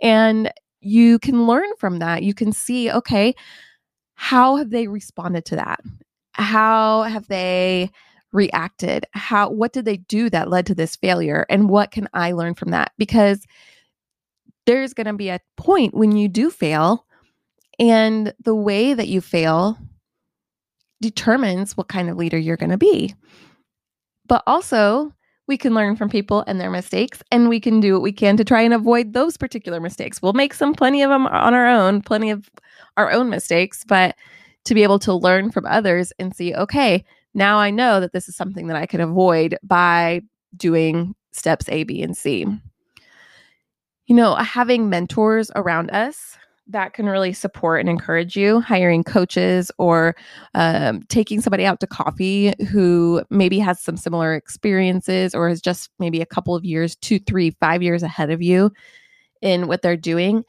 And 0.00 0.50
you 0.80 1.18
can 1.18 1.46
learn 1.46 1.68
from 1.78 1.98
that. 1.98 2.22
You 2.22 2.32
can 2.32 2.52
see 2.52 2.90
okay 2.90 3.34
how 4.14 4.56
have 4.56 4.70
they 4.70 4.88
responded 4.88 5.44
to 5.46 5.56
that? 5.56 5.80
How 6.32 7.02
have 7.02 7.28
they 7.28 7.90
reacted 8.32 9.06
how 9.12 9.50
what 9.50 9.72
did 9.72 9.84
they 9.84 9.96
do 9.96 10.28
that 10.28 10.50
led 10.50 10.66
to 10.66 10.74
this 10.74 10.96
failure 10.96 11.46
and 11.48 11.70
what 11.70 11.90
can 11.90 12.08
i 12.12 12.32
learn 12.32 12.54
from 12.54 12.70
that? 12.70 12.92
Because 12.98 13.46
there's 14.66 14.92
going 14.92 15.06
to 15.06 15.14
be 15.14 15.30
a 15.30 15.40
point 15.56 15.94
when 15.94 16.14
you 16.14 16.28
do 16.28 16.50
fail 16.50 17.06
and 17.78 18.34
the 18.44 18.54
way 18.54 18.92
that 18.92 19.08
you 19.08 19.20
fail 19.22 19.78
determines 21.00 21.74
what 21.74 21.88
kind 21.88 22.10
of 22.10 22.18
leader 22.18 22.36
you're 22.36 22.58
going 22.58 22.70
to 22.70 22.76
be. 22.76 23.14
But 24.26 24.42
also 24.46 25.14
we 25.46 25.56
can 25.56 25.72
learn 25.72 25.96
from 25.96 26.10
people 26.10 26.44
and 26.46 26.60
their 26.60 26.70
mistakes 26.70 27.22
and 27.32 27.48
we 27.48 27.60
can 27.60 27.80
do 27.80 27.94
what 27.94 28.02
we 28.02 28.12
can 28.12 28.36
to 28.36 28.44
try 28.44 28.60
and 28.60 28.74
avoid 28.74 29.14
those 29.14 29.38
particular 29.38 29.80
mistakes. 29.80 30.20
We'll 30.20 30.34
make 30.34 30.52
some 30.52 30.74
plenty 30.74 31.00
of 31.02 31.08
them 31.08 31.26
on 31.26 31.54
our 31.54 31.66
own 31.66 32.02
plenty 32.02 32.30
of 32.30 32.50
our 32.98 33.10
own 33.10 33.30
mistakes 33.30 33.84
but 33.84 34.16
to 34.66 34.74
be 34.74 34.82
able 34.82 34.98
to 34.98 35.14
learn 35.14 35.50
from 35.50 35.64
others 35.64 36.12
and 36.18 36.36
see 36.36 36.54
okay 36.54 37.04
now 37.38 37.58
I 37.58 37.70
know 37.70 38.00
that 38.00 38.12
this 38.12 38.28
is 38.28 38.36
something 38.36 38.66
that 38.66 38.76
I 38.76 38.86
can 38.86 39.00
avoid 39.00 39.56
by 39.62 40.22
doing 40.56 41.14
steps 41.32 41.68
A, 41.68 41.84
B, 41.84 42.02
and 42.02 42.16
C. 42.16 42.46
You 44.06 44.16
know, 44.16 44.34
having 44.34 44.90
mentors 44.90 45.50
around 45.54 45.90
us 45.90 46.36
that 46.70 46.92
can 46.92 47.06
really 47.06 47.32
support 47.32 47.80
and 47.80 47.88
encourage 47.88 48.36
you, 48.36 48.60
hiring 48.60 49.02
coaches 49.02 49.70
or 49.78 50.14
um, 50.54 51.02
taking 51.08 51.40
somebody 51.40 51.64
out 51.64 51.80
to 51.80 51.86
coffee 51.86 52.52
who 52.70 53.22
maybe 53.30 53.58
has 53.58 53.80
some 53.80 53.96
similar 53.96 54.34
experiences 54.34 55.34
or 55.34 55.48
is 55.48 55.62
just 55.62 55.90
maybe 55.98 56.20
a 56.20 56.26
couple 56.26 56.54
of 56.54 56.64
years, 56.64 56.96
two, 56.96 57.18
three, 57.20 57.50
five 57.60 57.82
years 57.82 58.02
ahead 58.02 58.30
of 58.30 58.42
you 58.42 58.70
in 59.40 59.66
what 59.66 59.80
they're 59.82 59.96
doing. 59.96 60.44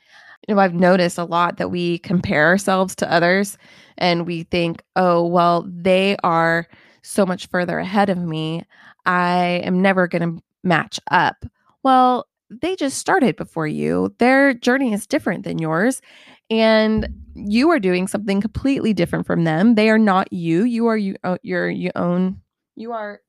You 0.48 0.56
know, 0.56 0.62
I've 0.62 0.74
noticed 0.74 1.18
a 1.18 1.24
lot 1.24 1.58
that 1.58 1.70
we 1.70 2.00
compare 2.00 2.48
ourselves 2.48 2.96
to 2.96 3.12
others 3.12 3.58
and 3.98 4.26
we 4.26 4.44
think, 4.44 4.82
oh, 4.96 5.26
well, 5.26 5.68
they 5.68 6.16
are 6.24 6.68
so 7.02 7.26
much 7.26 7.48
further 7.48 7.80
ahead 7.80 8.10
of 8.10 8.18
me. 8.18 8.64
I 9.06 9.62
am 9.64 9.82
never 9.82 10.08
going 10.08 10.38
to 10.38 10.44
match 10.64 11.00
up. 11.12 11.46
Well, 11.84 12.28
they 12.50 12.76
just 12.76 12.98
started 12.98 13.36
before 13.36 13.68
you. 13.68 14.14
Their 14.18 14.54
journey 14.54 14.94
is 14.94 15.06
different 15.06 15.44
than 15.44 15.60
yours. 15.60 16.02
And 16.50 17.08
you 17.36 17.70
are 17.70 17.80
doing 17.80 18.08
something 18.08 18.42
completely 18.42 18.94
different 18.94 19.28
from 19.28 19.44
them. 19.44 19.76
They 19.76 19.90
are 19.90 20.00
not 20.00 20.32
you. 20.34 20.64
You 20.64 20.88
are 20.88 20.98
you 20.98 21.16
uh, 21.24 21.38
your 21.44 21.70
your 21.70 21.92
own 21.96 22.42
you 22.76 22.92
are 22.92 23.22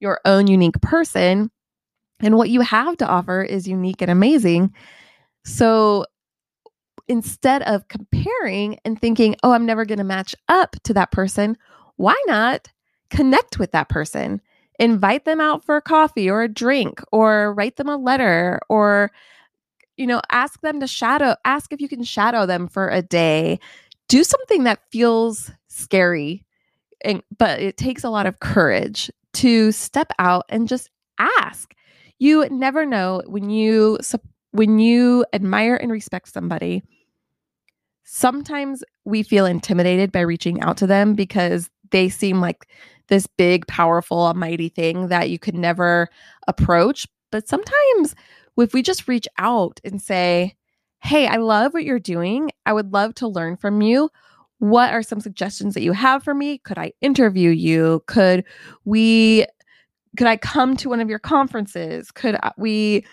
your 0.00 0.20
own 0.24 0.46
unique 0.46 0.80
person. 0.82 1.50
And 2.20 2.36
what 2.36 2.50
you 2.50 2.60
have 2.60 2.96
to 2.98 3.06
offer 3.06 3.42
is 3.42 3.66
unique 3.66 4.02
and 4.02 4.10
amazing. 4.10 4.74
So 5.44 6.06
instead 7.08 7.62
of 7.62 7.88
comparing 7.88 8.78
and 8.84 9.00
thinking, 9.00 9.36
oh, 9.42 9.52
I'm 9.52 9.66
never 9.66 9.84
going 9.84 9.98
to 9.98 10.04
match 10.04 10.34
up 10.48 10.76
to 10.84 10.94
that 10.94 11.12
person, 11.12 11.56
why 11.96 12.20
not 12.26 12.68
connect 13.10 13.58
with 13.58 13.72
that 13.72 13.88
person? 13.88 14.40
Invite 14.78 15.24
them 15.24 15.40
out 15.40 15.64
for 15.64 15.76
a 15.76 15.82
coffee 15.82 16.28
or 16.28 16.42
a 16.42 16.48
drink 16.48 17.00
or 17.12 17.54
write 17.54 17.76
them 17.76 17.88
a 17.88 17.96
letter 17.96 18.60
or 18.68 19.10
you 19.96 20.06
know, 20.06 20.20
ask 20.30 20.60
them 20.60 20.80
to 20.80 20.86
shadow, 20.86 21.36
ask 21.44 21.72
if 21.72 21.80
you 21.80 21.88
can 21.88 22.04
shadow 22.04 22.46
them 22.46 22.68
for 22.68 22.88
a 22.88 23.02
day. 23.02 23.58
Do 24.08 24.24
something 24.24 24.64
that 24.64 24.80
feels 24.92 25.50
scary, 25.68 26.44
and, 27.02 27.22
but 27.38 27.60
it 27.60 27.76
takes 27.76 28.04
a 28.04 28.10
lot 28.10 28.26
of 28.26 28.40
courage 28.40 29.10
to 29.34 29.72
step 29.72 30.12
out 30.18 30.44
and 30.48 30.68
just 30.68 30.90
ask. 31.18 31.74
You 32.18 32.46
never 32.50 32.86
know 32.86 33.22
when 33.26 33.50
you 33.50 33.98
when 34.52 34.78
you 34.78 35.24
admire 35.34 35.76
and 35.76 35.92
respect 35.92 36.32
somebody 36.32 36.82
sometimes 38.06 38.82
we 39.04 39.22
feel 39.22 39.44
intimidated 39.44 40.12
by 40.12 40.20
reaching 40.20 40.60
out 40.62 40.76
to 40.78 40.86
them 40.86 41.14
because 41.14 41.68
they 41.90 42.08
seem 42.08 42.40
like 42.40 42.68
this 43.08 43.26
big, 43.26 43.66
powerful, 43.66 44.18
almighty 44.18 44.68
thing 44.68 45.08
that 45.08 45.28
you 45.28 45.38
could 45.38 45.54
never 45.54 46.08
approach. 46.46 47.06
But 47.30 47.48
sometimes 47.48 48.14
if 48.56 48.72
we 48.72 48.82
just 48.82 49.08
reach 49.08 49.28
out 49.38 49.80
and 49.84 50.00
say, 50.00 50.54
Hey, 51.00 51.26
I 51.26 51.36
love 51.36 51.74
what 51.74 51.84
you're 51.84 51.98
doing. 51.98 52.50
I 52.64 52.72
would 52.72 52.92
love 52.92 53.14
to 53.16 53.28
learn 53.28 53.56
from 53.56 53.82
you. 53.82 54.08
What 54.58 54.92
are 54.92 55.02
some 55.02 55.20
suggestions 55.20 55.74
that 55.74 55.82
you 55.82 55.92
have 55.92 56.22
for 56.22 56.32
me? 56.32 56.58
Could 56.58 56.78
I 56.78 56.92
interview 57.00 57.50
you? 57.50 58.02
Could 58.06 58.44
we, 58.84 59.46
could 60.16 60.26
I 60.26 60.36
come 60.36 60.76
to 60.78 60.88
one 60.88 61.00
of 61.00 61.10
your 61.10 61.18
conferences? 61.18 62.10
Could 62.10 62.38
we 62.56 63.04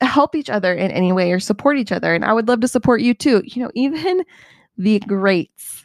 help 0.00 0.34
each 0.34 0.50
other 0.50 0.72
in 0.74 0.90
any 0.90 1.12
way 1.12 1.32
or 1.32 1.40
support 1.40 1.78
each 1.78 1.92
other. 1.92 2.14
And 2.14 2.24
I 2.24 2.32
would 2.32 2.48
love 2.48 2.60
to 2.60 2.68
support 2.68 3.00
you 3.00 3.14
too. 3.14 3.42
You 3.44 3.62
know, 3.62 3.70
even 3.74 4.24
the 4.76 5.00
greats 5.00 5.84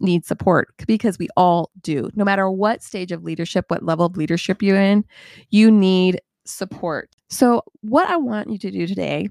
need 0.00 0.24
support 0.24 0.68
because 0.86 1.18
we 1.18 1.28
all 1.36 1.70
do. 1.80 2.10
No 2.14 2.24
matter 2.24 2.50
what 2.50 2.82
stage 2.82 3.12
of 3.12 3.24
leadership, 3.24 3.66
what 3.68 3.82
level 3.82 4.06
of 4.06 4.16
leadership 4.16 4.62
you're 4.62 4.80
in, 4.80 5.04
you 5.50 5.70
need 5.70 6.20
support. 6.44 7.10
So, 7.28 7.62
what 7.80 8.08
I 8.10 8.16
want 8.16 8.50
you 8.50 8.58
to 8.58 8.70
do 8.70 8.86
today 8.86 9.28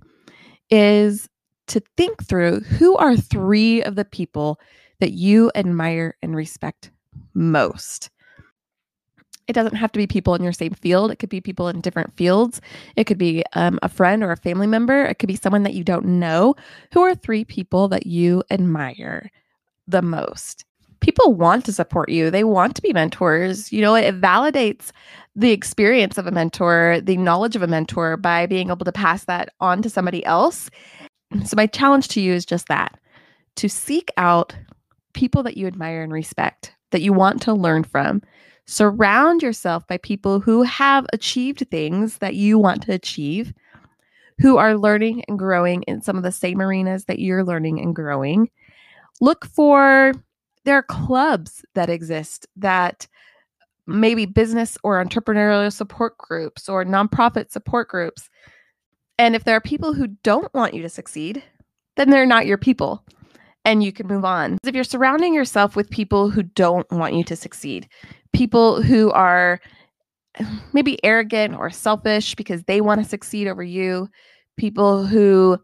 is 0.69 1.29
to 1.67 1.81
think 1.97 2.23
through 2.23 2.61
who 2.61 2.95
are 2.97 3.15
three 3.15 3.83
of 3.83 3.95
the 3.95 4.05
people 4.05 4.59
that 4.99 5.11
you 5.11 5.51
admire 5.55 6.15
and 6.21 6.35
respect 6.35 6.91
most. 7.33 8.09
It 9.49 9.53
doesn't 9.53 9.75
have 9.75 9.91
to 9.93 9.97
be 9.97 10.05
people 10.05 10.35
in 10.35 10.43
your 10.43 10.53
same 10.53 10.75
field. 10.75 11.09
It 11.09 11.15
could 11.17 11.29
be 11.29 11.41
people 11.41 11.67
in 11.69 11.81
different 11.81 12.15
fields. 12.15 12.61
It 12.95 13.05
could 13.05 13.17
be 13.17 13.43
um, 13.53 13.79
a 13.81 13.89
friend 13.89 14.23
or 14.23 14.31
a 14.31 14.37
family 14.37 14.67
member. 14.67 15.03
It 15.03 15.17
could 15.17 15.27
be 15.27 15.35
someone 15.35 15.63
that 15.63 15.73
you 15.73 15.83
don't 15.83 16.05
know. 16.05 16.55
Who 16.93 17.01
are 17.01 17.15
three 17.15 17.43
people 17.43 17.87
that 17.87 18.05
you 18.05 18.43
admire 18.51 19.31
the 19.87 20.03
most? 20.03 20.65
People 20.99 21.33
want 21.33 21.65
to 21.65 21.73
support 21.73 22.09
you. 22.09 22.29
They 22.29 22.43
want 22.43 22.75
to 22.75 22.81
be 22.83 22.93
mentors. 22.93 23.71
You 23.71 23.81
know, 23.81 23.95
it 23.95 24.21
validates 24.21 24.91
the 25.35 25.49
experience 25.49 26.19
of 26.19 26.27
a 26.27 26.31
mentor, 26.31 26.99
the 27.01 27.17
knowledge 27.17 27.55
of 27.55 27.63
a 27.63 27.67
mentor 27.67 28.17
by 28.17 28.45
being 28.45 28.69
able 28.69 28.85
to 28.85 28.91
pass 28.91 29.25
that 29.25 29.49
on 29.59 29.81
to 29.81 29.89
somebody 29.89 30.23
else. 30.25 30.69
So, 31.43 31.55
my 31.55 31.65
challenge 31.65 32.09
to 32.09 32.21
you 32.21 32.33
is 32.33 32.45
just 32.45 32.67
that 32.67 32.99
to 33.55 33.67
seek 33.67 34.11
out 34.15 34.55
people 35.13 35.41
that 35.43 35.57
you 35.57 35.65
admire 35.65 36.03
and 36.03 36.13
respect, 36.13 36.75
that 36.91 37.01
you 37.01 37.13
want 37.13 37.41
to 37.43 37.53
learn 37.53 37.83
from. 37.83 38.21
Surround 38.69 39.41
yourself 39.41 39.87
by 39.87 39.97
people 39.97 40.39
who 40.39 40.61
have 40.61 41.03
achieved 41.11 41.65
things 41.71 42.19
that 42.19 42.35
you 42.35 42.59
want 42.59 42.83
to 42.83 42.93
achieve, 42.93 43.51
who 44.37 44.57
are 44.57 44.77
learning 44.77 45.23
and 45.27 45.39
growing 45.39 45.81
in 45.87 46.03
some 46.03 46.15
of 46.15 46.21
the 46.21 46.31
same 46.31 46.61
arenas 46.61 47.05
that 47.05 47.17
you're 47.17 47.43
learning 47.43 47.81
and 47.81 47.95
growing. 47.95 48.47
Look 49.21 49.47
for 49.47 50.13
there 50.65 50.75
are 50.75 50.83
clubs 50.83 51.65
that 51.73 51.89
exist 51.89 52.45
that 52.57 53.07
maybe 53.87 54.27
business 54.27 54.77
or 54.83 55.03
entrepreneurial 55.03 55.73
support 55.73 56.15
groups 56.19 56.69
or 56.69 56.85
nonprofit 56.85 57.49
support 57.49 57.89
groups. 57.89 58.29
And 59.17 59.35
if 59.35 59.45
there 59.45 59.55
are 59.55 59.61
people 59.61 59.93
who 59.93 60.09
don't 60.21 60.53
want 60.53 60.75
you 60.75 60.83
to 60.83 60.89
succeed, 60.89 61.41
then 61.95 62.11
they're 62.11 62.27
not 62.27 62.45
your 62.45 62.59
people 62.59 63.03
and 63.65 63.83
you 63.83 63.91
can 63.91 64.07
move 64.07 64.25
on. 64.25 64.57
If 64.63 64.73
you're 64.75 64.83
surrounding 64.83 65.33
yourself 65.33 65.75
with 65.75 65.89
people 65.89 66.29
who 66.29 66.43
don't 66.43 66.89
want 66.91 67.13
you 67.13 67.23
to 67.25 67.35
succeed, 67.35 67.89
people 68.33 68.81
who 68.81 69.11
are 69.11 69.59
maybe 70.73 71.03
arrogant 71.03 71.55
or 71.55 71.69
selfish 71.69 72.35
because 72.35 72.63
they 72.63 72.81
want 72.81 73.01
to 73.01 73.09
succeed 73.09 73.47
over 73.47 73.63
you, 73.63 74.09
people 74.57 75.05
who 75.05 75.57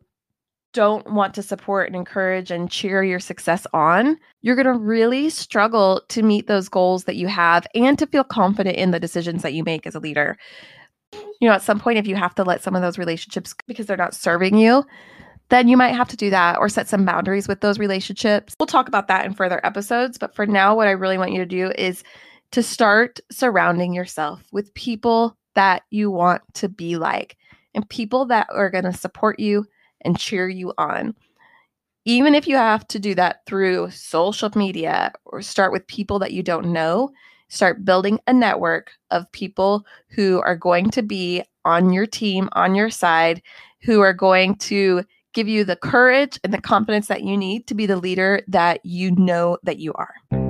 don't 0.73 1.09
want 1.13 1.33
to 1.33 1.41
support 1.41 1.87
and 1.87 1.95
encourage 1.95 2.51
and 2.51 2.69
cheer 2.69 3.01
your 3.01 3.19
success 3.19 3.65
on, 3.73 4.17
you're 4.41 4.57
going 4.57 4.65
to 4.65 4.73
really 4.73 5.29
struggle 5.29 6.01
to 6.09 6.21
meet 6.21 6.47
those 6.47 6.67
goals 6.67 7.05
that 7.05 7.15
you 7.15 7.27
have 7.27 7.65
and 7.73 7.97
to 7.97 8.05
feel 8.05 8.25
confident 8.25 8.75
in 8.75 8.91
the 8.91 8.99
decisions 8.99 9.41
that 9.41 9.53
you 9.53 9.63
make 9.63 9.87
as 9.87 9.95
a 9.95 9.99
leader. 9.99 10.37
You 11.13 11.47
know, 11.47 11.53
at 11.53 11.61
some 11.61 11.79
point, 11.79 11.97
if 11.97 12.07
you 12.07 12.17
have 12.17 12.35
to 12.35 12.43
let 12.43 12.61
some 12.61 12.75
of 12.75 12.81
those 12.81 12.97
relationships 12.97 13.55
because 13.67 13.85
they're 13.85 13.95
not 13.95 14.13
serving 14.13 14.57
you, 14.57 14.83
then 15.49 15.69
you 15.69 15.77
might 15.77 15.95
have 15.95 16.09
to 16.09 16.17
do 16.17 16.29
that 16.31 16.57
or 16.57 16.67
set 16.67 16.89
some 16.89 17.05
boundaries 17.05 17.47
with 17.47 17.61
those 17.61 17.79
relationships. 17.79 18.53
We'll 18.59 18.67
talk 18.67 18.89
about 18.89 19.07
that 19.07 19.25
in 19.25 19.33
further 19.33 19.65
episodes. 19.65 20.17
But 20.17 20.35
for 20.35 20.45
now, 20.45 20.75
what 20.75 20.87
I 20.87 20.91
really 20.91 21.17
want 21.17 21.31
you 21.31 21.37
to 21.37 21.45
do 21.45 21.71
is 21.77 22.03
to 22.55 22.63
start 22.63 23.19
surrounding 23.29 23.93
yourself 23.93 24.41
with 24.53 24.73
people 24.75 25.35
that 25.55 25.83
you 25.89 26.09
want 26.09 26.41
to 26.53 26.69
be 26.69 26.95
like 26.95 27.35
and 27.73 27.89
people 27.89 28.25
that 28.25 28.47
are 28.49 28.69
going 28.69 28.85
to 28.85 28.93
support 28.93 29.41
you 29.41 29.65
and 30.05 30.17
cheer 30.17 30.47
you 30.47 30.71
on. 30.77 31.13
Even 32.05 32.33
if 32.33 32.47
you 32.47 32.55
have 32.55 32.87
to 32.87 32.97
do 32.97 33.13
that 33.13 33.45
through 33.45 33.91
social 33.91 34.49
media 34.55 35.11
or 35.25 35.41
start 35.41 35.73
with 35.73 35.85
people 35.87 36.17
that 36.17 36.31
you 36.31 36.41
don't 36.41 36.71
know, 36.71 37.11
start 37.49 37.83
building 37.83 38.21
a 38.25 38.31
network 38.31 38.91
of 39.11 39.29
people 39.33 39.85
who 40.07 40.39
are 40.39 40.55
going 40.55 40.89
to 40.91 41.01
be 41.01 41.43
on 41.65 41.91
your 41.91 42.05
team, 42.05 42.47
on 42.53 42.73
your 42.73 42.89
side, 42.89 43.41
who 43.81 43.99
are 43.99 44.13
going 44.13 44.55
to 44.59 45.03
give 45.33 45.49
you 45.49 45.65
the 45.65 45.75
courage 45.75 46.39
and 46.45 46.53
the 46.53 46.61
confidence 46.61 47.07
that 47.07 47.23
you 47.23 47.35
need 47.35 47.67
to 47.67 47.75
be 47.75 47.85
the 47.85 47.97
leader 47.97 48.39
that 48.47 48.79
you 48.85 49.11
know 49.11 49.57
that 49.63 49.77
you 49.77 49.91
are. 49.95 50.44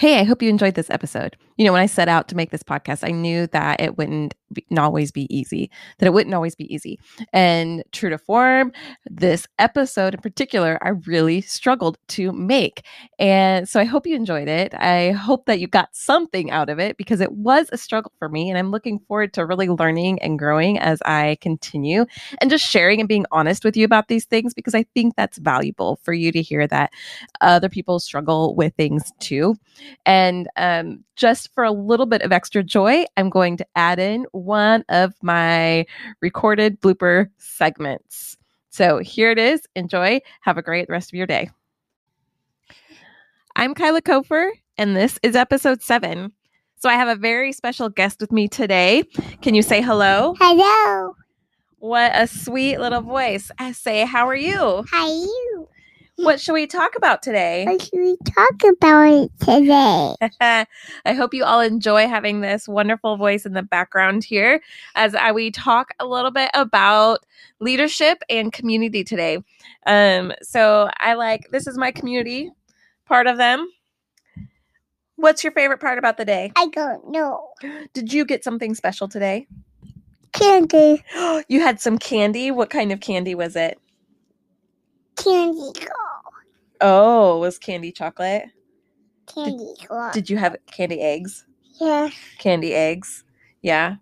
Hey, 0.00 0.18
I 0.18 0.22
hope 0.24 0.40
you 0.40 0.48
enjoyed 0.48 0.76
this 0.76 0.88
episode. 0.88 1.36
You 1.58 1.66
know, 1.66 1.74
when 1.74 1.82
I 1.82 1.86
set 1.86 2.08
out 2.08 2.26
to 2.28 2.34
make 2.34 2.50
this 2.50 2.62
podcast, 2.62 3.06
I 3.06 3.10
knew 3.10 3.46
that 3.48 3.82
it 3.82 3.98
wouldn't 3.98 4.34
be, 4.50 4.64
always 4.78 5.12
be 5.12 5.26
easy, 5.28 5.70
that 5.98 6.06
it 6.06 6.14
wouldn't 6.14 6.34
always 6.34 6.54
be 6.54 6.74
easy. 6.74 6.98
And 7.34 7.84
true 7.92 8.08
to 8.08 8.16
form, 8.16 8.72
this 9.04 9.46
episode 9.58 10.14
in 10.14 10.20
particular, 10.20 10.78
I 10.80 10.90
really 11.06 11.42
struggled 11.42 11.98
to 12.08 12.32
make. 12.32 12.86
And 13.18 13.68
so 13.68 13.78
I 13.78 13.84
hope 13.84 14.06
you 14.06 14.16
enjoyed 14.16 14.48
it. 14.48 14.72
I 14.72 15.10
hope 15.10 15.44
that 15.44 15.60
you 15.60 15.66
got 15.66 15.94
something 15.94 16.50
out 16.50 16.70
of 16.70 16.78
it 16.78 16.96
because 16.96 17.20
it 17.20 17.32
was 17.32 17.68
a 17.70 17.76
struggle 17.76 18.12
for 18.18 18.30
me. 18.30 18.48
And 18.48 18.58
I'm 18.58 18.70
looking 18.70 19.00
forward 19.00 19.34
to 19.34 19.44
really 19.44 19.68
learning 19.68 20.18
and 20.22 20.38
growing 20.38 20.78
as 20.78 21.02
I 21.04 21.36
continue 21.42 22.06
and 22.40 22.50
just 22.50 22.64
sharing 22.64 23.00
and 23.00 23.08
being 23.08 23.26
honest 23.32 23.66
with 23.66 23.76
you 23.76 23.84
about 23.84 24.08
these 24.08 24.24
things 24.24 24.54
because 24.54 24.74
I 24.74 24.86
think 24.94 25.14
that's 25.14 25.36
valuable 25.36 26.00
for 26.02 26.14
you 26.14 26.32
to 26.32 26.40
hear 26.40 26.66
that 26.68 26.90
other 27.42 27.68
people 27.68 28.00
struggle 28.00 28.54
with 28.54 28.74
things 28.76 29.12
too. 29.20 29.56
And 30.06 30.48
um, 30.56 31.04
just 31.16 31.52
for 31.54 31.64
a 31.64 31.72
little 31.72 32.06
bit 32.06 32.22
of 32.22 32.32
extra 32.32 32.62
joy, 32.62 33.04
I'm 33.16 33.30
going 33.30 33.56
to 33.58 33.66
add 33.76 33.98
in 33.98 34.26
one 34.32 34.84
of 34.88 35.14
my 35.22 35.86
recorded 36.20 36.80
blooper 36.80 37.28
segments. 37.38 38.36
So 38.70 38.98
here 38.98 39.30
it 39.30 39.38
is. 39.38 39.62
Enjoy. 39.74 40.20
Have 40.42 40.58
a 40.58 40.62
great 40.62 40.88
rest 40.88 41.10
of 41.10 41.14
your 41.14 41.26
day. 41.26 41.50
I'm 43.56 43.74
Kyla 43.74 44.00
Kofer, 44.00 44.50
and 44.78 44.96
this 44.96 45.18
is 45.22 45.34
episode 45.34 45.82
seven. 45.82 46.32
So 46.76 46.88
I 46.88 46.94
have 46.94 47.08
a 47.08 47.20
very 47.20 47.52
special 47.52 47.88
guest 47.90 48.20
with 48.20 48.32
me 48.32 48.48
today. 48.48 49.02
Can 49.42 49.54
you 49.54 49.62
say 49.62 49.82
hello? 49.82 50.34
Hello. 50.38 51.14
What 51.78 52.12
a 52.14 52.26
sweet 52.26 52.78
little 52.78 53.02
voice. 53.02 53.50
I 53.58 53.72
say, 53.72 54.06
How 54.06 54.28
are 54.28 54.36
you? 54.36 54.84
How 54.90 55.06
are 55.06 55.14
you? 55.14 55.59
What 56.22 56.38
should 56.38 56.52
we 56.52 56.66
talk 56.66 56.96
about 56.96 57.22
today? 57.22 57.64
What 57.64 57.80
should 57.80 57.98
we 57.98 58.16
talk 58.26 58.62
about 58.62 59.30
today? 59.40 60.14
I 61.04 61.12
hope 61.14 61.32
you 61.32 61.44
all 61.44 61.60
enjoy 61.60 62.08
having 62.08 62.42
this 62.42 62.68
wonderful 62.68 63.16
voice 63.16 63.46
in 63.46 63.54
the 63.54 63.62
background 63.62 64.22
here 64.24 64.60
as 64.94 65.14
I, 65.14 65.32
we 65.32 65.50
talk 65.50 65.94
a 65.98 66.06
little 66.06 66.30
bit 66.30 66.50
about 66.52 67.24
leadership 67.58 68.22
and 68.28 68.52
community 68.52 69.02
today. 69.02 69.38
Um, 69.86 70.32
so 70.42 70.90
I 70.98 71.14
like 71.14 71.48
this 71.52 71.66
is 71.66 71.78
my 71.78 71.90
community 71.90 72.50
part 73.06 73.26
of 73.26 73.38
them. 73.38 73.70
What's 75.16 75.42
your 75.42 75.52
favorite 75.52 75.80
part 75.80 75.98
about 75.98 76.18
the 76.18 76.26
day? 76.26 76.52
I 76.54 76.66
don't 76.68 77.10
know. 77.10 77.48
Did 77.94 78.12
you 78.12 78.26
get 78.26 78.44
something 78.44 78.74
special 78.74 79.08
today? 79.08 79.46
Candy. 80.32 81.02
you 81.48 81.60
had 81.60 81.80
some 81.80 81.96
candy. 81.98 82.50
What 82.50 82.68
kind 82.68 82.92
of 82.92 83.00
candy 83.00 83.34
was 83.34 83.56
it? 83.56 83.78
Candy 85.16 85.72
girl. 85.78 86.09
Oh, 86.80 87.38
was 87.38 87.58
candy 87.58 87.92
chocolate? 87.92 88.44
Candy 89.26 89.74
girl. 89.86 90.10
Did 90.12 90.28
you 90.30 90.36
have 90.38 90.56
candy 90.70 91.00
eggs? 91.00 91.44
yes. 91.80 92.12
Candy 92.38 92.74
eggs? 92.74 93.24
Yeah. 93.62 93.96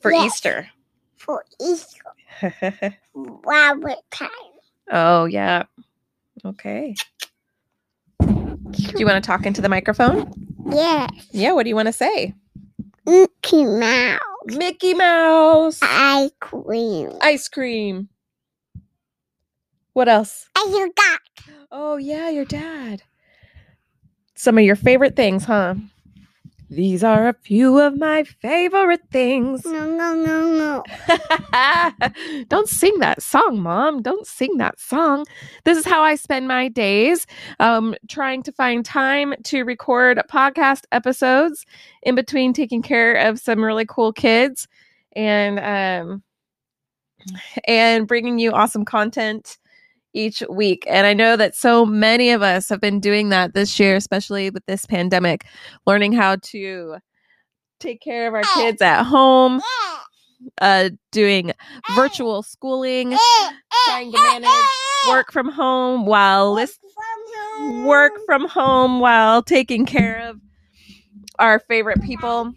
For 0.00 0.12
Yes. 0.12 0.26
Easter. 0.34 0.68
For 1.16 1.44
Easter. 1.60 2.00
Rabbit 3.14 3.98
time. 4.10 4.28
oh, 4.90 5.24
yeah. 5.26 5.64
Okay. 6.44 6.94
Do 8.20 8.94
you 8.98 9.06
want 9.06 9.22
to 9.22 9.26
talk 9.26 9.46
into 9.46 9.60
the 9.60 9.68
microphone? 9.68 10.32
Yes. 10.70 11.10
Yeah, 11.30 11.52
what 11.52 11.62
do 11.64 11.68
you 11.68 11.76
want 11.76 11.86
to 11.86 11.92
say? 11.92 12.34
Mickey 13.06 13.64
Mouse. 13.64 14.20
Mickey 14.46 14.94
Mouse. 14.94 15.78
Ice 15.82 16.30
cream. 16.40 17.12
Ice 17.20 17.48
cream. 17.48 18.08
What 19.92 20.08
else? 20.08 20.48
I 20.56 20.64
forgot. 20.70 21.20
Oh, 21.74 21.96
yeah, 21.96 22.28
your 22.28 22.44
dad. 22.44 23.02
Some 24.34 24.58
of 24.58 24.64
your 24.64 24.76
favorite 24.76 25.16
things, 25.16 25.46
huh? 25.46 25.76
These 26.68 27.02
are 27.02 27.28
a 27.28 27.32
few 27.32 27.80
of 27.80 27.98
my 27.98 28.24
favorite 28.24 29.08
things. 29.10 29.64
No, 29.64 29.86
no, 29.86 30.14
no, 30.14 30.82
no. 31.08 32.44
Don't 32.48 32.68
sing 32.68 32.98
that 32.98 33.22
song, 33.22 33.60
Mom. 33.60 34.02
Don't 34.02 34.26
sing 34.26 34.58
that 34.58 34.78
song. 34.78 35.24
This 35.64 35.78
is 35.78 35.86
how 35.86 36.02
I 36.02 36.14
spend 36.14 36.46
my 36.46 36.68
days 36.68 37.26
um, 37.58 37.94
trying 38.08 38.42
to 38.42 38.52
find 38.52 38.84
time 38.84 39.34
to 39.44 39.62
record 39.62 40.20
podcast 40.30 40.84
episodes 40.92 41.64
in 42.02 42.14
between 42.14 42.52
taking 42.52 42.82
care 42.82 43.14
of 43.14 43.38
some 43.38 43.64
really 43.64 43.86
cool 43.86 44.12
kids 44.12 44.68
and 45.16 45.58
um, 46.10 46.22
and 47.64 48.06
bringing 48.06 48.38
you 48.38 48.52
awesome 48.52 48.84
content 48.84 49.58
each 50.14 50.42
week. 50.50 50.84
And 50.88 51.06
I 51.06 51.14
know 51.14 51.36
that 51.36 51.54
so 51.54 51.84
many 51.86 52.30
of 52.30 52.42
us 52.42 52.68
have 52.68 52.80
been 52.80 53.00
doing 53.00 53.30
that 53.30 53.54
this 53.54 53.78
year, 53.80 53.96
especially 53.96 54.50
with 54.50 54.64
this 54.66 54.86
pandemic, 54.86 55.44
learning 55.86 56.12
how 56.12 56.36
to 56.36 56.96
take 57.80 58.00
care 58.00 58.28
of 58.28 58.34
our 58.34 58.42
kids 58.54 58.80
at 58.82 59.02
home, 59.04 59.60
uh, 60.60 60.90
doing 61.10 61.52
virtual 61.94 62.42
schooling, 62.42 63.16
trying 63.86 64.12
to 64.12 64.18
manage 64.18 64.50
work 65.08 65.32
from 65.32 65.48
home 65.50 66.06
while 66.06 66.52
lis- 66.52 66.78
work 67.84 68.12
from 68.26 68.46
home 68.48 69.00
while 69.00 69.42
taking 69.42 69.84
care 69.86 70.28
of 70.28 70.40
our 71.38 71.58
favorite 71.60 72.02
people. 72.02 72.52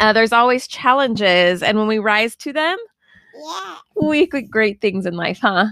Uh, 0.00 0.12
there's 0.12 0.32
always 0.32 0.66
challenges, 0.66 1.62
and 1.62 1.78
when 1.78 1.86
we 1.86 1.98
rise 1.98 2.34
to 2.36 2.52
them, 2.52 2.76
we 4.00 4.26
get 4.26 4.50
great 4.50 4.80
things 4.80 5.06
in 5.06 5.14
life, 5.14 5.38
huh? 5.40 5.66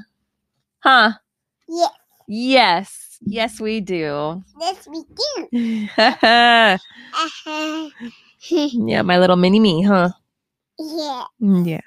Huh? 0.81 1.13
Yes. 1.69 1.91
Yes. 2.29 3.19
Yes, 3.23 3.61
we 3.61 3.81
do. 3.81 4.43
Let's 4.59 4.87
begin. 4.89 5.49
yeah, 5.53 6.79
Uh-huh. 7.15 7.91
my 9.03 9.19
little 9.19 9.37
mini 9.37 9.61
me, 9.61 9.83
huh? 9.83 10.11
yeah. 10.79 11.25
Yeah. 11.41 11.81